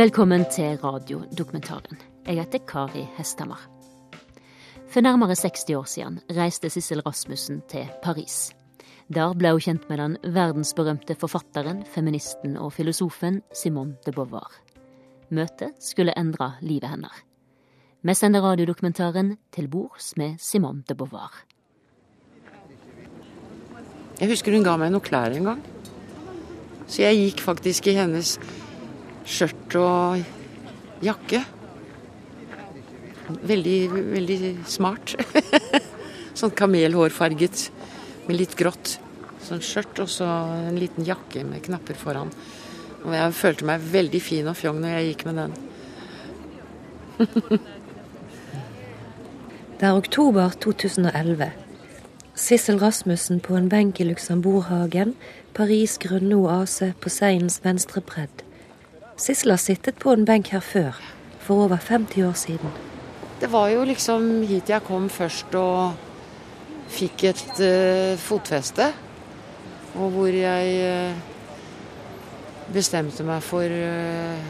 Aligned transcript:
Velkommen 0.00 0.46
til 0.48 0.78
radiodokumentaren. 0.80 1.98
Jeg 2.24 2.38
heter 2.38 2.62
Kari 2.64 3.02
Hesthammer. 3.18 3.60
For 4.88 5.04
nærmere 5.04 5.34
60 5.34 5.64
år 5.76 5.84
siden 5.84 6.14
reiste 6.36 6.70
Sissel 6.70 7.02
Rasmussen 7.04 7.58
til 7.68 7.90
Paris. 8.02 8.52
Der 9.12 9.34
ble 9.36 9.50
hun 9.52 9.60
kjent 9.60 9.84
med 9.90 10.00
den 10.00 10.14
verdensberømte 10.24 11.18
forfatteren, 11.20 11.82
feministen 11.84 12.56
og 12.56 12.72
filosofen 12.72 13.42
Simone 13.52 13.98
de 14.06 14.14
Beauvoir. 14.16 14.48
Møtet 15.28 15.76
skulle 15.84 16.16
endre 16.16 16.54
livet 16.62 16.88
hennes. 16.88 17.20
Vi 18.00 18.14
sender 18.14 18.40
radiodokumentaren 18.40 19.36
til 19.52 19.68
bords 19.68 20.14
med 20.16 20.38
Simone 20.38 20.80
de 20.88 20.94
Beauvoir. 20.94 21.44
Jeg 24.20 24.32
husker 24.32 24.56
hun 24.56 24.64
ga 24.64 24.78
meg 24.80 24.96
noen 24.96 25.04
klær 25.04 25.36
en 25.36 25.52
gang. 25.52 25.62
Så 26.88 27.04
jeg 27.04 27.20
gikk 27.20 27.44
faktisk 27.50 27.92
i 27.92 27.98
hennes 28.00 28.38
skjørt 29.28 29.76
og 29.80 31.04
jakke. 31.04 31.42
Veldig, 33.30 33.78
veldig 34.16 34.38
smart. 34.68 35.14
sånn 36.38 36.54
kamelhårfarget 36.56 37.68
med 38.26 38.38
litt 38.38 38.56
grått. 38.58 38.98
Sånn 39.44 39.62
skjørt 39.64 40.02
og 40.04 40.10
så 40.12 40.28
en 40.68 40.78
liten 40.78 41.06
jakke 41.06 41.44
med 41.46 41.64
knapper 41.66 41.98
foran. 41.98 42.32
Og 43.04 43.14
jeg 43.16 43.36
følte 43.36 43.68
meg 43.68 43.84
veldig 43.92 44.20
fin 44.22 44.48
og 44.50 44.58
fjong 44.58 44.80
når 44.82 44.96
jeg 44.96 45.10
gikk 45.10 45.26
med 45.30 45.40
den. 45.40 45.52
Det 49.80 49.88
er 49.88 49.96
oktober 49.96 50.52
2011. 50.60 51.50
Sissel 52.40 52.78
Rasmussen 52.80 53.40
på 53.40 53.56
en 53.56 53.68
benk 53.72 54.00
i 54.00 54.04
Luxembourghagen, 54.08 55.14
Paris 55.56 55.96
grønne 56.00 56.36
oase 56.36 56.92
på 57.00 57.12
Seinens 57.12 57.60
venstre 57.64 58.00
bredd. 58.04 58.44
Sissel 59.20 59.52
har 59.52 59.60
sittet 59.60 59.98
på 60.00 60.14
en 60.14 60.22
benk 60.24 60.48
her 60.54 60.62
før, 60.64 60.96
for 61.44 61.66
over 61.66 61.76
50 61.76 62.22
år 62.24 62.36
siden. 62.40 62.72
Det 63.40 63.50
var 63.52 63.68
jo 63.68 63.82
liksom 63.84 64.42
hit 64.48 64.70
jeg 64.72 64.84
kom 64.86 65.10
først 65.12 65.52
og 65.60 65.92
fikk 66.88 67.24
et 67.28 67.60
uh, 67.60 68.16
fotfeste. 68.20 68.86
Og 69.98 70.14
hvor 70.14 70.32
jeg 70.32 70.72
uh, 70.86 71.20
bestemte 72.72 73.26
meg 73.26 73.44
for 73.44 73.68
uh, 73.68 74.40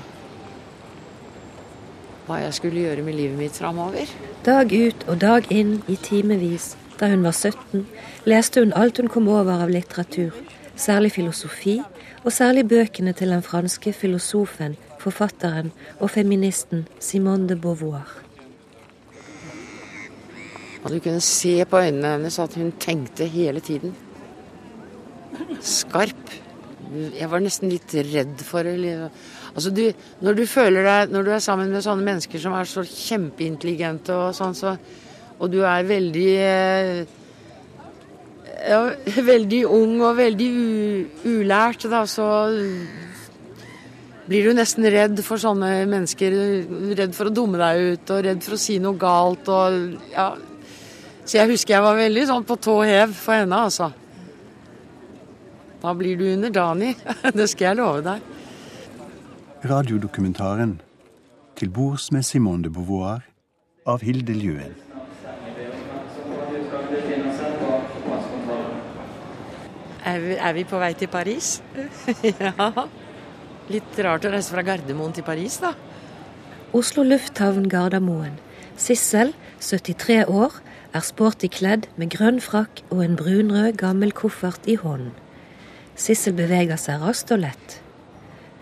hva 2.29 2.39
jeg 2.45 2.55
skulle 2.55 2.85
gjøre 2.85 3.03
med 3.03 3.19
livet 3.19 3.39
mitt 3.41 3.59
framover. 3.59 4.07
Dag 4.47 4.71
ut 4.71 5.03
og 5.11 5.19
dag 5.25 5.51
inn 5.51 5.81
i 5.91 5.99
timevis. 5.99 6.77
Da 7.01 7.09
hun 7.11 7.27
var 7.27 7.35
17, 7.35 7.89
leste 8.29 8.63
hun 8.63 8.77
alt 8.77 9.03
hun 9.03 9.11
kom 9.11 9.27
over 9.33 9.65
av 9.65 9.73
litteratur, 9.73 10.37
særlig 10.81 11.13
filosofi, 11.13 11.79
og 12.25 12.33
særlig 12.33 12.67
bøkene 12.69 13.13
til 13.17 13.33
den 13.33 13.43
franske 13.45 13.93
filosofen, 13.93 14.77
forfatteren 15.01 15.73
og 16.01 16.11
feministen 16.11 16.87
Simone 17.01 17.49
de 17.49 17.57
Beauvoir. 17.57 18.21
Og 20.85 20.93
du 20.93 21.01
kunne 21.05 21.21
se 21.21 21.65
på 21.69 21.81
øynene 21.81 22.15
hennes 22.15 22.39
at 22.41 22.55
hun 22.57 22.73
tenkte 22.81 23.27
hele 23.29 23.61
tiden. 23.61 23.93
Skarp. 25.61 26.33
Jeg 26.91 27.29
var 27.31 27.43
nesten 27.45 27.71
litt 27.71 27.93
redd 27.95 28.41
for 28.43 28.67
det. 28.67 29.11
Altså 29.53 29.71
du, 29.71 29.85
når 30.25 30.39
du 30.39 30.43
føler 30.47 30.87
deg 30.87 31.13
Når 31.13 31.27
du 31.27 31.31
er 31.35 31.43
sammen 31.43 31.71
med 31.71 31.85
sånne 31.85 32.07
mennesker 32.07 32.43
som 32.43 32.55
er 32.57 32.67
så 32.71 32.83
kjempeintelligente 32.87 34.15
og 34.15 34.35
sånn, 34.35 34.57
så, 34.59 34.75
og 35.39 35.53
du 35.53 35.61
er 35.67 35.87
veldig 35.87 36.31
eh, 36.41 37.20
ja, 38.69 38.81
veldig 39.31 39.63
ung 39.67 40.01
og 40.03 40.19
veldig 40.19 40.51
ulært, 41.29 41.87
da, 41.91 42.05
så 42.09 42.27
blir 44.31 44.47
du 44.47 44.55
nesten 44.55 44.87
redd 44.93 45.23
for 45.27 45.43
sånne 45.43 45.87
mennesker. 45.91 46.37
Redd 46.99 47.17
for 47.17 47.31
å 47.31 47.35
dumme 47.35 47.59
deg 47.61 47.95
ut 47.95 48.13
og 48.15 48.23
redd 48.29 48.45
for 48.45 48.57
å 48.57 48.61
si 48.61 48.79
noe 48.83 48.99
galt. 49.01 49.49
og 49.49 50.13
ja, 50.13 50.29
så 51.25 51.41
jeg 51.41 51.53
husker 51.53 51.77
jeg 51.77 51.87
var 51.87 51.99
veldig 51.99 52.27
sånn 52.29 52.47
på 52.47 52.59
tå 52.59 52.77
hev 52.87 53.15
for 53.15 53.39
henne, 53.39 53.65
altså. 53.69 53.91
Da 55.81 55.95
blir 55.97 56.19
du 56.21 56.27
underdanig. 56.33 56.97
Det 57.39 57.49
skal 57.51 57.71
jeg 57.71 57.81
love 57.81 58.05
deg. 58.07 58.21
Radiodokumentaren 59.71 60.81
'Til 61.57 61.69
bords 61.69 62.13
med 62.13 62.25
Simone 62.25 62.63
de 62.65 62.71
Beauvoir' 62.71 63.27
av 63.87 64.01
Hilde 64.01 64.33
Ljuen. 64.33 64.90
Er 70.11 70.19
vi, 70.19 70.35
er 70.35 70.55
vi 70.57 70.65
på 70.67 70.79
vei 70.81 70.91
til 70.99 71.11
Paris? 71.13 71.61
ja. 72.27 72.71
Litt 73.71 73.99
rart 74.03 74.25
å 74.27 74.33
reise 74.33 74.51
fra 74.51 74.65
Gardermoen 74.67 75.13
til 75.15 75.27
Paris, 75.27 75.61
da. 75.63 75.75
Oslo 76.75 77.05
lufthavn 77.07 77.69
Gardermoen. 77.71 78.39
Sissel, 78.81 79.35
73 79.63 80.25
år, 80.27 80.57
er 80.97 81.05
sporty 81.07 81.51
kledd 81.53 81.87
med 82.01 82.11
grønn 82.17 82.41
frakk 82.43 82.83
og 82.89 83.05
en 83.05 83.15
brunrød, 83.21 83.77
gammel 83.79 84.11
koffert 84.17 84.67
i 84.67 84.75
hånden. 84.81 85.13
Sissel 85.95 86.35
beveger 86.35 86.81
seg 86.81 87.05
raskt 87.05 87.31
og 87.35 87.45
lett. 87.45 87.77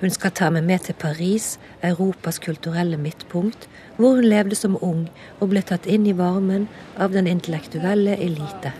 Hun 0.02 0.12
skal 0.14 0.34
ta 0.36 0.50
meg 0.54 0.66
med 0.68 0.84
til 0.84 0.98
Paris, 1.00 1.56
Europas 1.82 2.38
kulturelle 2.42 2.98
midtpunkt, 3.00 3.68
hvor 3.96 4.18
hun 4.18 4.28
levde 4.28 4.58
som 4.58 4.76
ung 4.82 5.08
og 5.38 5.54
ble 5.54 5.64
tatt 5.64 5.88
inn 5.88 6.04
i 6.06 6.16
varmen 6.18 6.68
av 6.98 7.16
den 7.16 7.30
intellektuelle 7.30 8.18
elite. 8.18 8.74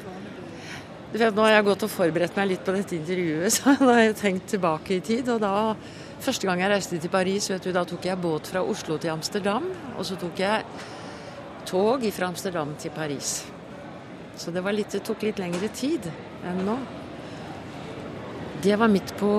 Du 1.08 1.16
vet, 1.16 1.32
Nå 1.32 1.44
har 1.46 1.54
jeg 1.54 1.64
gått 1.70 1.84
og 1.86 1.92
forberedt 1.92 2.36
meg 2.36 2.50
litt 2.50 2.64
på 2.66 2.74
dette 2.76 2.96
intervjuet, 2.98 3.52
så 3.54 3.72
da 3.80 3.94
har 3.94 4.02
jeg 4.02 4.18
tenkt 4.20 4.50
tilbake 4.52 4.98
i 4.98 5.04
tid. 5.04 5.30
og 5.32 5.40
da, 5.40 5.52
Første 6.20 6.48
gang 6.48 6.60
jeg 6.60 6.72
reiste 6.72 6.98
til 7.00 7.12
Paris, 7.12 7.46
vet 7.48 7.64
du, 7.64 7.70
da 7.72 7.84
tok 7.88 8.04
jeg 8.04 8.20
båt 8.20 8.50
fra 8.50 8.60
Oslo 8.66 8.98
til 9.00 9.14
Amsterdam. 9.14 9.70
Og 9.96 10.04
så 10.04 10.18
tok 10.20 10.42
jeg 10.42 10.66
tog 11.68 12.04
fra 12.12 12.28
Amsterdam 12.28 12.74
til 12.80 12.92
Paris. 12.92 13.46
Så 14.38 14.52
det, 14.52 14.64
litt, 14.74 14.92
det 14.92 15.02
tok 15.06 15.24
litt 15.24 15.40
lengre 15.40 15.70
tid 15.72 16.10
enn 16.46 16.60
nå. 16.66 16.76
Det 18.62 18.74
var 18.78 18.90
midt 18.90 19.14
på 19.16 19.30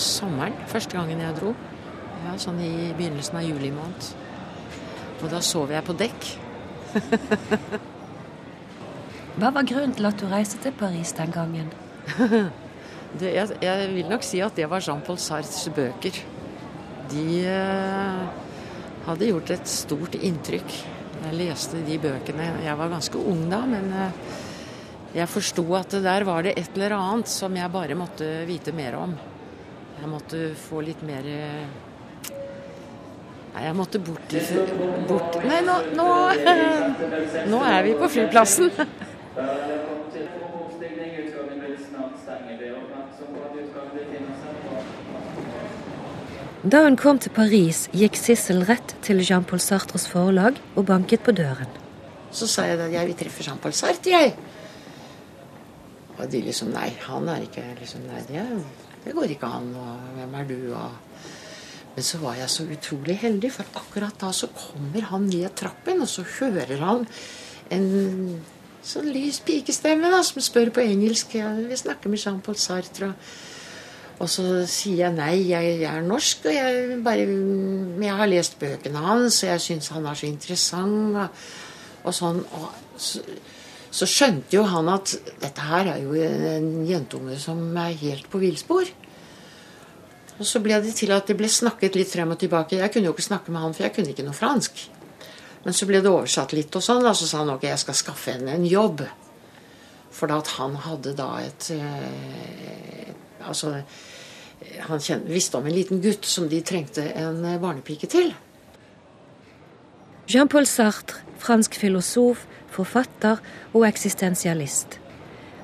sommeren, 0.00 0.56
første 0.72 0.96
gangen 0.96 1.20
jeg 1.20 1.38
dro. 1.38 1.54
Ja, 2.24 2.34
Sånn 2.40 2.60
i 2.64 2.90
begynnelsen 2.96 3.38
av 3.38 3.46
juli 3.46 3.70
måned. 3.74 4.12
Og 5.22 5.28
da 5.30 5.42
sov 5.44 5.70
jeg 5.70 5.84
på 5.86 5.98
dekk. 6.02 6.30
Hva 9.32 9.48
var 9.48 9.64
grunnen 9.64 9.94
til 9.96 10.04
at 10.04 10.20
du 10.20 10.26
reiste 10.28 10.58
til 10.60 10.74
Paris 10.76 11.14
den 11.16 11.30
gangen? 11.32 11.70
det, 13.20 13.30
jeg, 13.32 13.56
jeg, 13.64 13.90
vil 13.94 14.10
nok 14.10 14.24
si 14.26 14.42
at 14.44 14.56
det 14.58 14.66
var 14.68 14.84
Jean-Paul 14.84 15.16
Sartres 15.20 15.70
bøker. 15.72 16.18
De 17.08 17.26
eh, 17.48 18.18
hadde 19.06 19.30
gjort 19.30 19.52
et 19.54 19.70
stort 19.72 20.18
inntrykk. 20.20 20.74
Jeg 21.22 21.38
leste 21.38 21.80
de 21.86 21.96
bøkene. 22.02 22.50
Jeg 22.60 22.76
var 22.76 22.92
ganske 22.92 23.22
ung 23.32 23.46
da, 23.48 23.62
men 23.70 23.88
eh, 23.96 24.18
jeg 25.16 25.32
forsto 25.32 25.64
at 25.80 25.96
der 26.04 26.26
var 26.28 26.44
det 26.44 26.52
et 26.58 26.76
eller 26.76 26.96
annet 26.98 27.32
som 27.32 27.56
jeg 27.56 27.72
bare 27.72 27.96
måtte 27.96 28.28
vite 28.48 28.74
mer 28.76 28.98
om. 29.00 29.16
Jeg 29.96 30.10
måtte 30.10 30.42
få 30.58 30.82
litt 30.84 31.00
mer 31.06 31.24
uh, 31.24 31.80
Nei, 33.52 33.66
jeg 33.66 33.76
måtte 33.76 34.00
bort, 34.00 34.32
bort. 35.06 35.36
Nei, 35.44 35.60
nå, 35.62 35.74
nå, 35.92 36.06
nå 37.52 37.58
er 37.68 37.84
vi 37.84 37.92
på 38.00 38.08
flyplassen. 38.12 38.72
Da 39.32 39.40
hun 46.84 46.96
kom 47.00 47.16
til 47.18 47.32
Paris, 47.32 47.88
gikk 47.96 48.16
Sissel 48.20 48.60
rett 48.68 48.92
til 49.00 49.24
Jean-Paul 49.24 49.60
Sartres 49.64 50.04
forlag 50.10 50.60
og 50.76 50.84
banket 50.90 51.24
på 51.24 51.32
døren. 51.32 51.70
Så 52.28 52.44
sa 52.44 52.68
jeg 52.68 52.76
at 52.76 52.92
jeg 52.92 53.08
vil 53.08 53.16
treffe 53.22 53.40
Jean-Paul 53.48 53.72
Sartre, 53.72 54.12
jeg. 54.12 54.36
Og 56.18 56.28
de 56.28 56.44
liksom 56.44 56.68
Nei, 56.76 56.92
han 57.08 57.24
er 57.32 57.40
ikke 57.48 57.64
liksom 57.80 58.04
Nei, 58.10 58.20
det, 58.28 58.44
det 59.06 59.16
går 59.16 59.32
ikke 59.32 59.48
an. 59.48 59.72
Og 59.80 60.12
hvem 60.18 60.32
er 60.42 60.46
du? 60.52 60.60
Og 60.76 60.92
men 61.92 62.04
så 62.08 62.18
var 62.22 62.38
jeg 62.38 62.48
så 62.48 62.64
utrolig 62.72 63.18
heldig, 63.20 63.50
for 63.52 63.68
akkurat 63.76 64.16
da 64.20 64.30
så 64.32 64.48
kommer 64.56 65.10
han 65.10 65.26
ned 65.28 65.52
trappen, 65.56 66.00
og 66.00 66.08
så 66.08 66.24
hører 66.24 66.80
han 66.80 67.04
en 67.72 68.40
sånn 68.82 69.08
lys 69.14 69.40
pikestemme 69.46 70.10
da, 70.12 70.20
som 70.26 70.42
spør 70.42 70.72
på 70.74 70.84
engelsk. 70.84 71.36
Jeg 71.38 71.66
vil 71.68 71.78
snakke 71.78 72.10
med 72.10 72.22
Jean-Paul 72.22 72.58
Sartre. 72.60 73.12
Og 74.22 74.30
så 74.30 74.44
sier 74.70 75.06
jeg 75.06 75.16
nei, 75.16 75.32
jeg, 75.48 75.78
jeg 75.82 75.88
er 75.90 76.04
norsk, 76.06 76.44
og 76.46 76.54
jeg, 76.54 76.98
bare, 77.02 77.26
jeg 78.04 78.18
har 78.20 78.30
lest 78.30 78.58
bøkene 78.60 79.02
hans, 79.02 79.40
og 79.42 79.50
jeg 79.50 79.64
syns 79.64 79.90
han 79.94 80.06
er 80.06 80.18
så 80.18 80.28
interessant. 80.28 81.18
Og, 81.18 81.42
og 82.06 82.16
sånn. 82.16 82.42
Og 82.58 83.00
så, 83.00 83.22
så, 83.92 84.08
skjønte 84.08 84.56
jo 84.56 84.64
han 84.68 84.90
at 84.92 85.16
dette 85.42 85.66
her 85.66 85.94
er 85.96 86.04
jo 86.04 86.14
en 86.16 86.86
jentunge 86.88 87.38
som 87.42 87.60
er 87.82 87.98
helt 88.02 88.30
på 88.30 88.40
villspor. 88.42 88.90
Og 90.38 90.48
så 90.48 90.62
ble 90.64 90.78
det 90.82 90.94
til 90.98 91.12
at 91.14 91.28
det 91.28 91.36
ble 91.38 91.50
snakket 91.50 91.98
litt 91.98 92.10
frem 92.10 92.32
og 92.34 92.40
tilbake. 92.40 92.80
Jeg 92.80 92.94
kunne 92.94 93.10
jo 93.10 93.16
ikke 93.16 93.30
snakke 93.30 93.54
med 93.54 93.62
han, 93.62 93.74
for 93.76 93.86
jeg 93.86 93.94
kunne 93.96 94.14
ikke 94.14 94.26
noe 94.26 94.38
fransk. 94.38 94.86
Men 95.64 95.76
så 95.76 95.86
ble 95.86 96.00
det 96.02 96.10
oversatt 96.10 96.54
litt, 96.56 96.74
og 96.74 96.82
sånn, 96.82 97.04
og 97.06 97.16
så 97.16 97.28
sa 97.28 97.42
han 97.42 97.52
ok, 97.54 97.68
jeg 97.68 97.82
skal 97.82 97.98
skaffe 97.98 98.34
henne 98.34 98.56
en 98.56 98.66
jobb. 98.66 99.04
For 100.12 100.30
da 100.30 100.40
at 100.42 100.54
han 100.58 100.74
hadde 100.84 101.14
da 101.18 101.28
et, 101.40 101.70
eh, 101.70 103.12
Altså 103.42 103.82
Han 104.86 105.00
kjent, 105.00 105.26
visste 105.26 105.58
om 105.58 105.66
en 105.66 105.74
liten 105.74 105.98
gutt 106.00 106.24
som 106.24 106.46
de 106.48 106.60
trengte 106.62 107.02
en 107.18 107.42
barnepike 107.58 108.06
til. 108.06 108.28
Jean-Paul 110.30 110.68
Sartre, 110.70 111.18
fransk 111.42 111.74
filosof, 111.74 112.46
forfatter 112.70 113.42
og 113.74 113.86
eksistensialist. 113.88 115.00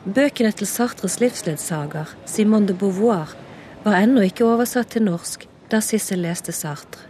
Bøkene 0.02 0.50
til 0.52 0.66
Sartres 0.66 1.20
livsledsager, 1.22 2.10
Simone 2.26 2.66
de 2.66 2.74
Beauvoir, 2.74 3.36
var 3.84 4.00
ennå 4.02 4.26
ikke 4.26 4.46
oversatt 4.48 4.90
til 4.94 5.06
norsk 5.06 5.46
da 5.70 5.80
Sissel 5.84 6.24
leste 6.26 6.52
Sartre. 6.52 7.06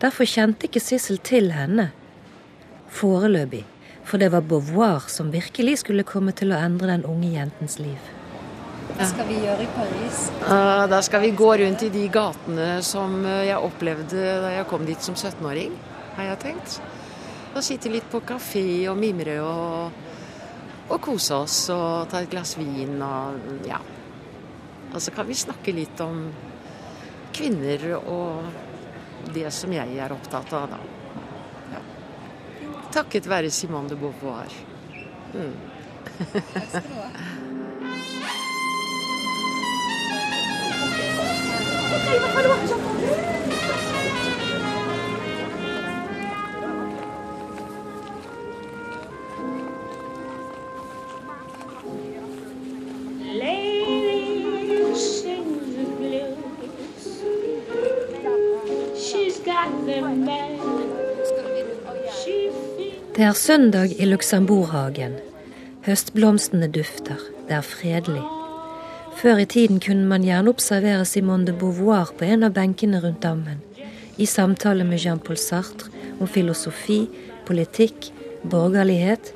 Derfor 0.00 0.24
kjente 0.24 0.68
ikke 0.68 0.80
Sissel 0.80 1.18
til 1.18 1.50
henne. 1.52 1.90
Foreløpig, 2.90 3.64
for 4.04 4.18
det 4.18 4.30
var 4.34 4.42
Beauvoir 4.42 5.06
som 5.08 5.30
virkelig 5.32 5.80
skulle 5.84 6.06
komme 6.06 6.34
til 6.36 6.50
å 6.52 6.58
endre 6.58 6.90
den 6.90 7.06
unge 7.06 7.30
jentens 7.32 7.78
liv. 7.78 8.10
Hva 8.90 9.06
skal 9.08 9.28
vi 9.30 9.38
gjøre 9.40 9.64
i 9.64 9.68
Paris? 9.72 10.24
Da 10.92 10.98
skal 11.06 11.22
vi 11.22 11.30
gå 11.38 11.50
rundt 11.62 11.84
i 11.86 11.92
de 11.94 12.02
gatene 12.12 12.66
som 12.84 13.14
eh, 13.24 13.46
jeg 13.48 13.68
opplevde 13.70 14.34
da 14.42 14.50
jeg 14.52 14.66
kom 14.68 14.84
dit 14.88 15.06
som 15.06 15.16
17-åring, 15.16 15.76
har 16.18 16.32
jeg 16.32 16.40
tenkt. 16.42 16.80
Og 17.54 17.62
sitte 17.64 17.92
litt 17.92 18.10
på 18.10 18.20
kafé 18.26 18.66
og 18.90 18.98
mimre 19.00 19.38
og, 19.40 20.04
og 20.90 21.00
kose 21.02 21.38
oss 21.46 21.62
og 21.72 22.10
ta 22.10 22.20
et 22.20 22.30
glass 22.30 22.56
vin 22.58 22.98
og 23.00 23.64
ja. 23.70 23.80
Og 24.90 24.98
så 25.00 25.14
kan 25.14 25.28
vi 25.30 25.38
snakke 25.38 25.74
litt 25.74 26.02
om 26.02 26.24
kvinner 27.32 27.92
og 28.00 29.30
det 29.32 29.48
som 29.54 29.72
jeg 29.72 29.96
er 30.02 30.12
opptatt 30.12 30.52
av, 30.58 30.74
da. 30.74 30.99
Takket 32.92 33.28
være 33.30 33.50
Simone 33.50 33.88
de 33.88 33.96
Beauvoir. 33.96 34.50
Mm. 35.34 35.54
Takk 36.32 36.68
skal 36.68 36.82
du 36.82 36.94
ha. 36.98 37.10
Lady 42.10 43.19
er 63.30 63.34
søndag 63.38 63.92
i 64.02 64.06
Luxembourghagen. 64.08 65.12
Høstblomstene 65.86 66.66
dufter. 66.74 67.20
Det 67.46 67.54
er 67.54 67.66
fredelig. 67.66 68.22
Før 69.20 69.42
i 69.42 69.46
tiden 69.46 69.78
kunne 69.84 70.08
man 70.10 70.24
gjerne 70.26 70.50
observere 70.50 71.04
Simone 71.06 71.46
de 71.46 71.54
Beauvoir 71.54 72.10
på 72.18 72.26
en 72.26 72.42
av 72.48 72.56
benkene 72.56 72.98
rundt 73.04 73.22
dammen, 73.22 73.62
i 74.18 74.26
samtale 74.26 74.82
med 74.88 74.98
Jean-Paul 75.04 75.38
Sartre 75.38 75.92
om 76.18 76.26
filosofi, 76.26 77.04
politikk, 77.46 78.10
borgerlighet, 78.42 79.30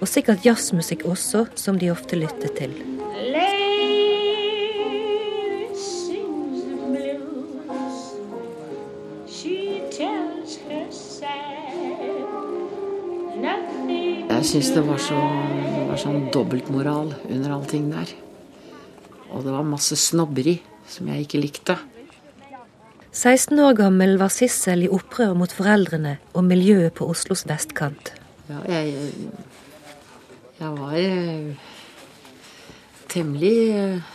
og 0.00 0.10
sikkert 0.10 0.42
jazzmusikk 0.48 1.06
også, 1.06 1.46
som 1.54 1.78
de 1.78 1.94
ofte 1.94 2.18
lyttet 2.18 2.58
til. 2.58 2.74
Jeg 14.46 14.62
syns 14.62 14.76
det 14.76 14.82
var 14.86 15.00
så 15.02 15.16
det 15.58 15.84
var 15.88 15.98
sånn 15.98 16.28
dobbeltmoral 16.30 17.08
under 17.34 17.50
allting 17.56 17.88
der. 17.90 18.10
Og 19.34 19.40
det 19.42 19.50
var 19.50 19.64
masse 19.66 19.96
snobberi 19.98 20.52
som 20.86 21.08
jeg 21.10 21.24
ikke 21.24 21.40
likte. 21.40 21.74
16 23.10 23.58
år 23.58 23.72
gammel 23.80 24.12
var 24.20 24.30
Sissel 24.30 24.84
i 24.86 24.90
opprør 24.94 25.32
mot 25.34 25.50
foreldrene 25.50 26.12
og 26.30 26.46
miljøet 26.46 26.94
på 26.94 27.08
Oslos 27.10 27.42
vestkant. 27.50 28.12
Ja, 28.46 28.60
jeg, 28.70 29.08
jeg 30.60 30.70
var 30.76 30.94
eh, 31.00 31.64
temmelig 33.10 33.56
eh, 33.80 34.12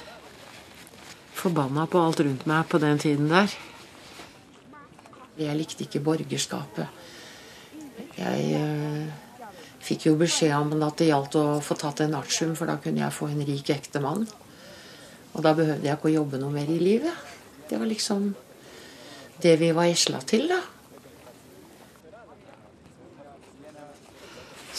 forbanna 1.42 1.84
på 1.92 2.06
alt 2.06 2.22
rundt 2.24 2.46
meg 2.48 2.70
på 2.72 2.80
den 2.80 3.04
tiden 3.04 3.28
der. 3.34 3.52
Jeg 5.44 5.60
likte 5.60 5.84
ikke 5.90 6.02
borgerskapet. 6.08 6.88
Jeg 8.16 8.48
eh, 8.62 9.28
fikk 9.92 10.08
jo 10.08 10.18
beskjed 10.20 10.56
om 10.56 10.72
at 10.86 11.00
det 11.02 11.10
gjaldt 11.12 11.38
å 11.40 11.46
få 11.64 11.76
tatt 11.80 12.04
en 12.06 12.16
artium, 12.20 12.56
for 12.56 12.70
da 12.70 12.80
kunne 12.82 13.04
jeg 13.04 13.16
få 13.16 13.32
en 13.32 13.44
rik 13.48 13.72
ektemann. 13.74 14.28
Og 15.32 15.44
da 15.44 15.54
behøvde 15.56 15.88
jeg 15.88 15.98
ikke 15.98 16.12
å 16.12 16.18
jobbe 16.20 16.40
noe 16.40 16.54
mer 16.56 16.70
i 16.72 16.80
livet. 16.80 17.28
Det 17.70 17.80
var 17.80 17.90
liksom 17.90 18.32
det 19.42 19.58
vi 19.60 19.72
var 19.76 19.90
esla 19.90 20.22
til, 20.28 20.48
da. 20.52 20.62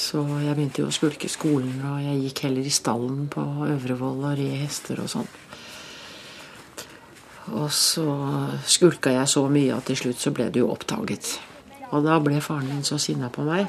Så 0.02 0.22
jeg 0.42 0.56
begynte 0.56 0.82
jo 0.82 0.90
å 0.90 0.94
skulke 0.94 1.28
skolen, 1.30 1.78
og 1.88 2.02
jeg 2.02 2.20
gikk 2.26 2.44
heller 2.46 2.66
i 2.68 2.74
stallen 2.74 3.28
på 3.32 3.42
Øvrevoll 3.68 4.24
og 4.26 4.36
red 4.40 4.58
hester 4.64 5.00
og 5.00 5.08
sånn. 5.12 5.30
Og 7.52 7.68
så 7.74 8.06
skulka 8.70 9.12
jeg 9.12 9.30
så 9.30 9.44
mye 9.50 9.76
at 9.76 9.88
til 9.88 9.98
slutt 9.98 10.20
så 10.20 10.32
ble 10.34 10.48
det 10.52 10.62
jo 10.62 10.70
oppdaget. 10.72 11.36
Og 11.92 12.04
da 12.06 12.18
ble 12.22 12.40
faren 12.44 12.70
min 12.70 12.86
så 12.86 12.98
sinna 13.02 13.28
på 13.32 13.44
meg. 13.46 13.68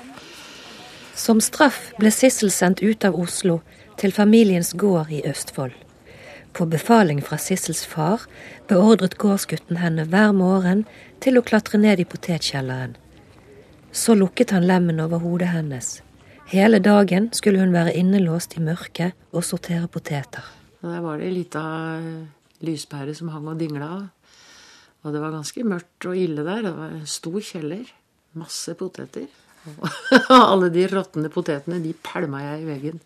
Som 1.15 1.41
straff 1.41 1.91
ble 1.99 2.09
Sissel 2.11 2.49
sendt 2.51 2.81
ut 2.81 3.05
av 3.05 3.15
Oslo 3.19 3.59
til 4.01 4.11
familiens 4.11 4.73
gård 4.73 5.11
i 5.13 5.21
Østfold. 5.29 5.75
På 6.53 6.65
befaling 6.69 7.21
fra 7.21 7.37
Sissels 7.37 7.83
far 7.85 8.25
beordret 8.69 9.19
gårdsgutten 9.21 9.77
henne 9.81 10.07
hver 10.09 10.33
morgen 10.33 10.83
til 11.21 11.37
å 11.37 11.45
klatre 11.45 11.79
ned 11.81 12.01
i 12.01 12.07
potetkjelleren. 12.09 12.95
Så 13.93 14.17
lukket 14.17 14.55
han 14.55 14.65
lemmen 14.65 15.01
over 15.01 15.21
hodet 15.21 15.51
hennes. 15.53 15.99
Hele 16.49 16.81
dagen 16.81 17.29
skulle 17.33 17.61
hun 17.61 17.73
være 17.73 17.93
innelåst 17.97 18.57
i 18.57 18.65
mørket 18.65 19.13
og 19.31 19.45
sortere 19.45 19.87
poteter. 19.87 20.45
Der 20.81 21.01
var 21.01 21.21
det 21.21 21.29
ei 21.29 21.37
lita 21.37 21.63
lyspære 22.65 23.13
som 23.15 23.29
hang 23.33 23.47
og 23.53 23.61
dingla. 23.61 23.91
Og 25.03 25.13
det 25.13 25.21
var 25.21 25.35
ganske 25.35 25.63
mørkt 25.67 26.09
og 26.09 26.17
ille 26.17 26.41
der. 26.41 26.65
Det 26.65 26.73
var 26.75 26.97
en 26.97 27.07
stor 27.07 27.39
kjeller. 27.39 27.85
Masse 28.33 28.73
poteter. 28.73 29.29
Alle 30.51 30.69
de 30.73 30.87
råtne 30.91 31.31
potetene, 31.33 31.79
de 31.83 31.93
pælma 31.95 32.43
jeg 32.43 32.63
i 32.63 32.67
veggen. 32.67 32.99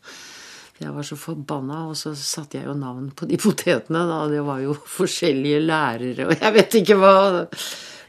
Jeg 0.78 0.94
var 0.94 1.06
så 1.06 1.18
forbanna, 1.18 1.88
og 1.90 1.98
så 1.98 2.14
satte 2.18 2.60
jeg 2.60 2.68
jo 2.70 2.76
navn 2.78 3.10
på 3.18 3.26
de 3.30 3.38
potetene. 3.42 4.04
da. 4.10 4.20
Det 4.30 4.44
var 4.46 4.62
jo 4.62 4.76
forskjellige 4.98 5.64
lærere, 5.66 6.28
og 6.30 6.36
jeg 6.38 6.54
vet 6.60 6.80
ikke 6.82 7.00
hva. 7.02 7.16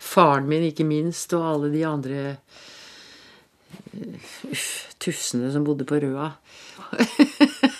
Faren 0.09 0.49
min, 0.49 0.69
ikke 0.71 0.87
minst, 0.88 1.33
og 1.37 1.45
alle 1.49 1.73
de 1.73 1.85
andre 1.85 2.37
uff, 4.52 4.69
tufsene 5.00 5.50
som 5.52 5.64
bodde 5.67 5.85
på 5.88 6.00
Røa. 6.00 6.31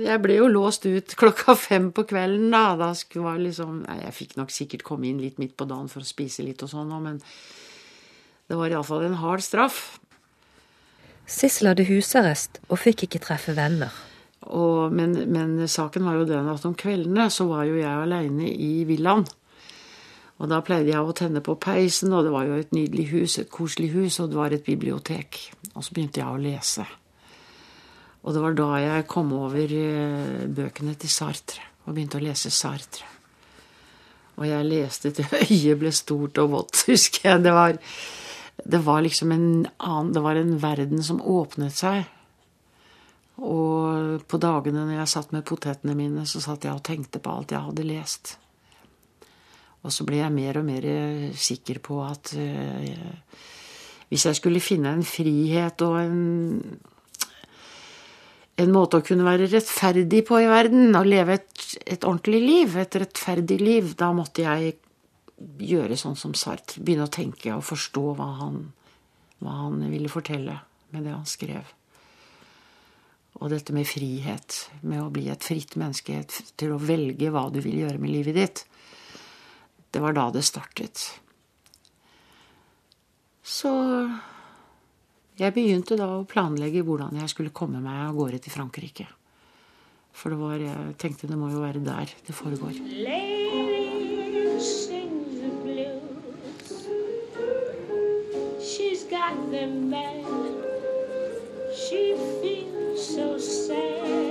Jeg 0.00 0.22
ble 0.24 0.38
jo 0.38 0.46
låst 0.48 0.86
ut 0.88 1.14
klokka 1.18 1.54
fem 1.58 1.90
på 1.92 2.06
kvelden, 2.08 2.48
da. 2.54 2.76
da 2.80 2.92
skulle 2.96 3.34
jeg 3.34 3.48
liksom, 3.48 3.82
jeg 3.84 4.14
fikk 4.16 4.38
nok 4.38 4.54
sikkert 4.54 4.86
komme 4.86 5.10
inn 5.10 5.20
litt 5.20 5.40
midt 5.42 5.56
på 5.58 5.68
dagen 5.68 5.90
for 5.92 6.04
å 6.04 6.08
spise 6.08 6.44
litt 6.46 6.62
og 6.64 6.72
sånn, 6.72 6.94
men 7.04 7.20
det 8.48 8.56
var 8.58 8.72
iallfall 8.72 9.04
en 9.06 9.20
hard 9.20 9.44
straff. 9.44 9.98
Sissel 11.28 11.70
hadde 11.70 11.86
husarrest 11.88 12.58
og 12.68 12.80
fikk 12.82 13.06
ikke 13.06 13.22
treffe 13.22 13.54
venner. 13.56 13.92
Og, 14.48 14.90
men, 14.92 15.14
men 15.30 15.54
saken 15.70 16.08
var 16.08 16.18
jo 16.18 16.26
den 16.28 16.50
at 16.50 16.64
om 16.66 16.74
kveldene 16.74 17.28
så 17.30 17.46
var 17.50 17.68
jo 17.68 17.78
jeg 17.78 17.92
aleine 17.92 18.48
i 18.50 18.82
villaen. 18.88 19.28
Og 20.42 20.50
da 20.50 20.58
pleide 20.66 20.90
jeg 20.90 21.06
å 21.06 21.14
tenne 21.14 21.42
på 21.44 21.54
peisen, 21.62 22.10
og 22.16 22.26
det 22.26 22.32
var 22.34 22.48
jo 22.48 22.56
et 22.58 22.72
nydelig 22.74 23.06
hus, 23.12 23.38
et 23.38 23.52
koselig 23.52 23.92
hus, 23.92 24.18
og 24.18 24.32
det 24.32 24.40
var 24.40 24.56
et 24.56 24.66
bibliotek. 24.66 25.38
Og 25.76 25.84
så 25.86 25.94
begynte 25.94 26.18
jeg 26.24 26.26
å 26.26 26.40
lese. 26.42 26.88
Og 28.22 28.34
det 28.34 28.42
var 28.42 28.54
da 28.54 28.68
jeg 28.78 29.08
kom 29.10 29.32
over 29.34 29.74
eh, 29.74 30.44
bøkene 30.46 30.94
til 30.98 31.10
Sartre, 31.10 31.64
og 31.84 31.96
begynte 31.96 32.20
å 32.20 32.22
lese 32.22 32.52
Sartre. 32.54 33.08
Og 34.38 34.46
jeg 34.48 34.68
leste 34.68 35.12
til 35.14 35.28
øyet 35.42 35.80
ble 35.80 35.92
stort 35.94 36.38
og 36.42 36.52
vått, 36.54 36.84
husker 36.90 37.32
jeg. 37.32 37.44
Det 37.44 37.54
var, 37.56 37.78
det 38.62 38.82
var 38.86 39.02
liksom 39.04 39.34
en 39.34 39.48
annen 39.78 40.12
Det 40.14 40.22
var 40.24 40.38
en 40.38 40.54
verden 40.62 41.02
som 41.02 41.22
åpnet 41.22 41.74
seg. 41.76 42.04
Og 43.42 44.22
på 44.28 44.38
dagene 44.38 44.84
når 44.86 45.00
jeg 45.00 45.12
satt 45.16 45.34
med 45.34 45.46
potetene 45.48 45.96
mine, 45.98 46.26
så 46.28 46.40
satt 46.42 46.68
jeg 46.68 46.76
og 46.76 46.84
tenkte 46.86 47.18
på 47.22 47.32
alt 47.32 47.54
jeg 47.54 47.64
hadde 47.64 47.88
lest. 47.88 48.36
Og 49.82 49.90
så 49.90 50.06
ble 50.06 50.20
jeg 50.20 50.34
mer 50.34 50.60
og 50.60 50.68
mer 50.68 50.84
sikker 51.34 51.80
på 51.82 51.98
at 52.04 52.36
uh, 52.38 53.48
hvis 54.12 54.26
jeg 54.28 54.38
skulle 54.38 54.62
finne 54.62 54.92
en 54.94 55.02
frihet 55.02 55.82
og 55.82 55.96
en 55.98 56.20
en 58.60 58.72
måte 58.72 59.00
å 59.00 59.04
kunne 59.04 59.24
være 59.26 59.48
rettferdig 59.50 60.22
på 60.28 60.40
i 60.42 60.48
verden, 60.50 60.92
og 60.98 61.08
leve 61.08 61.38
et, 61.38 61.66
et 61.86 62.04
ordentlig 62.04 62.40
liv, 62.44 62.76
et 62.76 62.98
rettferdig 63.00 63.58
liv, 63.62 63.92
da 63.98 64.10
måtte 64.16 64.44
jeg 64.44 64.74
gjøre 65.62 65.96
sånn 65.98 66.18
som 66.18 66.34
Sartre. 66.38 66.82
Begynne 66.84 67.08
å 67.08 67.12
tenke 67.12 67.54
og 67.54 67.64
forstå 67.66 68.04
hva 68.18 68.28
han, 68.42 68.58
hva 69.42 69.56
han 69.64 69.80
ville 69.90 70.12
fortelle 70.12 70.58
med 70.92 71.08
det 71.08 71.14
han 71.14 71.28
skrev. 71.28 71.72
Og 73.40 73.48
dette 73.50 73.74
med 73.74 73.88
frihet, 73.88 74.58
med 74.84 75.00
å 75.02 75.10
bli 75.10 75.26
et 75.32 75.44
fritt 75.44 75.74
menneske, 75.80 76.20
til 76.28 76.74
å 76.74 76.82
velge 76.82 77.32
hva 77.32 77.48
du 77.50 77.58
vil 77.64 77.80
gjøre 77.82 78.02
med 78.02 78.12
livet 78.12 78.38
ditt. 78.38 78.64
Det 79.92 80.00
var 80.04 80.14
da 80.16 80.28
det 80.32 80.44
startet. 80.46 81.00
Så 83.42 83.72
jeg 85.42 85.54
begynte 85.56 85.96
da 85.98 86.06
å 86.20 86.26
planlegge 86.28 86.84
hvordan 86.86 87.18
jeg 87.18 87.30
skulle 87.32 87.54
komme 87.54 87.82
meg 87.82 88.04
av 88.06 88.14
gårde 88.18 88.38
til 88.44 88.54
Frankrike. 88.54 89.08
For 90.12 90.36
var, 90.38 90.60
jeg 90.60 90.94
tenkte 91.00 91.30
det 91.30 91.38
må 91.40 91.50
jo 91.50 91.62
være 91.62 91.82
der 91.82 92.12
det 92.26 92.36
foregår. 92.36 92.76
She's 98.62 99.04
got 99.10 99.34
the 99.50 99.66
man. 99.66 100.24
She 101.74 102.14
feels 102.40 103.14
so 103.14 103.38
sad 103.38 104.21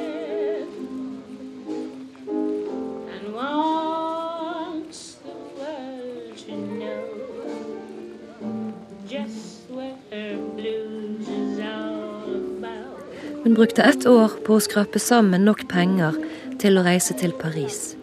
Hun 13.51 13.55
brukte 13.55 13.84
ett 13.84 14.05
år 14.08 14.31
på 14.46 14.55
å 14.55 14.62
skrape 14.63 15.00
sammen 15.03 15.43
nok 15.43 15.65
penger 15.67 16.15
til 16.62 16.77
å 16.79 16.86
reise 16.86 17.12
til 17.20 17.34
Paris. 17.36 17.98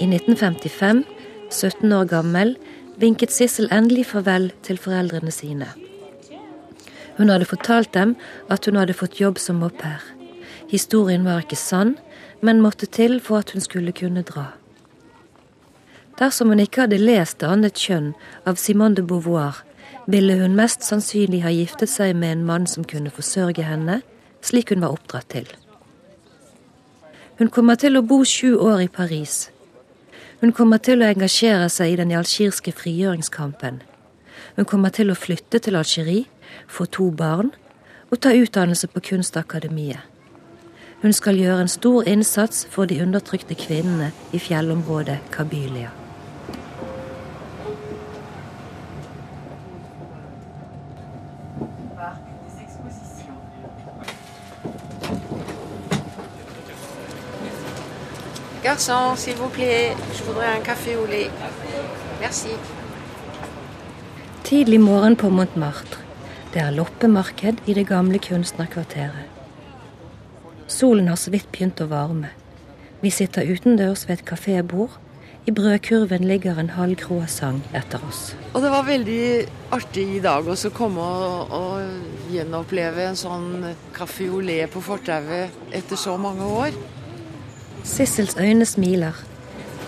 I 0.00 0.06
1955, 0.08 1.02
17 1.52 1.92
år 1.92 2.06
gammel, 2.08 2.54
vinket 2.96 3.34
Sissel 3.34 3.68
endelig 3.68 4.06
farvel 4.14 4.46
til 4.64 4.80
foreldrene 4.80 5.34
sine. 5.36 5.68
Hun 7.18 7.28
hadde 7.28 7.50
fortalt 7.50 7.92
dem 7.92 8.14
at 8.48 8.64
hun 8.64 8.80
hadde 8.80 8.96
fått 8.96 9.20
jobb 9.20 9.36
som 9.42 9.60
au 9.60 9.68
pair. 9.68 10.00
Historien 10.72 11.28
var 11.28 11.44
ikke 11.44 11.60
sann, 11.60 11.98
men 12.40 12.64
måtte 12.64 12.88
til 12.88 13.18
for 13.20 13.44
at 13.44 13.52
hun 13.52 13.60
skulle 13.60 13.92
kunne 13.92 14.24
dra. 14.24 14.46
Dersom 16.16 16.54
hun 16.54 16.64
ikke 16.64 16.86
hadde 16.86 17.02
lest 17.04 17.44
annet 17.44 17.76
kjønn' 17.76 18.14
av 18.48 18.56
Simone 18.56 18.96
de 18.96 19.04
Beauvoir, 19.04 19.60
ville 20.08 20.40
hun 20.40 20.56
mest 20.56 20.88
sannsynlig 20.88 21.44
ha 21.44 21.52
giftet 21.52 21.92
seg 21.92 22.16
med 22.16 22.38
en 22.38 22.48
mann 22.48 22.64
som 22.64 22.88
kunne 22.88 23.12
forsørge 23.12 23.68
henne, 23.68 24.00
slik 24.44 24.70
hun 24.74 24.84
var 24.84 24.94
oppdratt 24.94 25.32
til. 25.32 25.48
Hun 27.40 27.50
kommer 27.50 27.80
til 27.80 27.96
å 27.98 28.04
bo 28.06 28.20
sju 28.28 28.54
år 28.60 28.84
i 28.84 28.92
Paris. 28.92 29.48
Hun 30.40 30.52
kommer 30.52 30.78
til 30.78 31.02
å 31.02 31.08
engasjere 31.08 31.66
seg 31.72 31.94
i 31.94 31.98
den 31.98 32.12
algirske 32.14 32.74
frigjøringskampen. 32.76 33.80
Hun 34.54 34.68
kommer 34.70 34.94
til 34.94 35.10
å 35.10 35.18
flytte 35.18 35.58
til 35.58 35.78
Algerie, 35.80 36.28
få 36.68 36.86
to 36.86 37.08
barn 37.10 37.50
og 38.12 38.20
ta 38.22 38.34
utdannelse 38.36 38.92
på 38.92 39.02
Kunstakademiet. 39.08 40.04
Hun 41.02 41.12
skal 41.12 41.40
gjøre 41.40 41.66
en 41.66 41.72
stor 41.72 42.06
innsats 42.08 42.62
for 42.70 42.86
de 42.88 43.02
undertrykte 43.02 43.58
kvinnene 43.58 44.12
i 44.32 44.40
fjellområdet 44.40 45.18
Kabylia. 45.34 46.03
Garçon, 58.74 59.14
s'il 59.14 59.36
vous 59.36 59.50
plaît, 59.50 59.94
je 60.16 60.24
voudrais 60.24 60.48
un 60.48 60.60
café 60.60 60.96
au 60.96 61.06
lait. 61.06 61.30
Merci. 62.20 62.48
Tidlig 64.42 64.80
morgen 64.80 65.16
på 65.16 65.30
Montmartre. 65.30 65.98
Det 66.52 66.58
er 66.60 66.70
loppemarked 66.70 67.60
i 67.66 67.74
det 67.74 67.86
gamle 67.86 68.18
kunstnerkvarteret. 68.18 69.30
Solen 70.66 71.06
har 71.08 71.20
så 71.22 71.30
vidt 71.30 71.52
begynt 71.52 71.84
å 71.84 71.86
varme. 71.86 72.32
Vi 72.98 73.12
sitter 73.14 73.46
utendørs 73.46 74.08
ved 74.08 74.18
et 74.18 74.26
kafébord. 74.26 74.98
I 75.46 75.54
brødkurven 75.54 76.26
ligger 76.26 76.58
en 76.58 76.74
halv 76.74 76.98
croissant 76.98 77.62
etter 77.78 78.02
oss. 78.08 78.34
Og 78.54 78.62
det 78.66 78.74
var 78.74 78.90
veldig 78.90 79.22
artig 79.78 80.08
i 80.16 80.24
dag 80.24 80.50
å 80.50 80.58
komme 80.74 81.06
og, 81.28 81.54
og 81.60 82.34
gjenoppleve 82.34 83.06
en 83.06 83.22
sånn 83.22 83.48
café 83.94 84.26
au 84.26 84.42
lait 84.42 84.66
på 84.66 84.82
fortauet 84.82 85.62
etter 85.70 85.94
så 86.08 86.18
mange 86.18 86.50
år. 86.58 86.82
Sissels 87.84 88.36
øyne 88.40 88.64
smiler. 88.64 89.12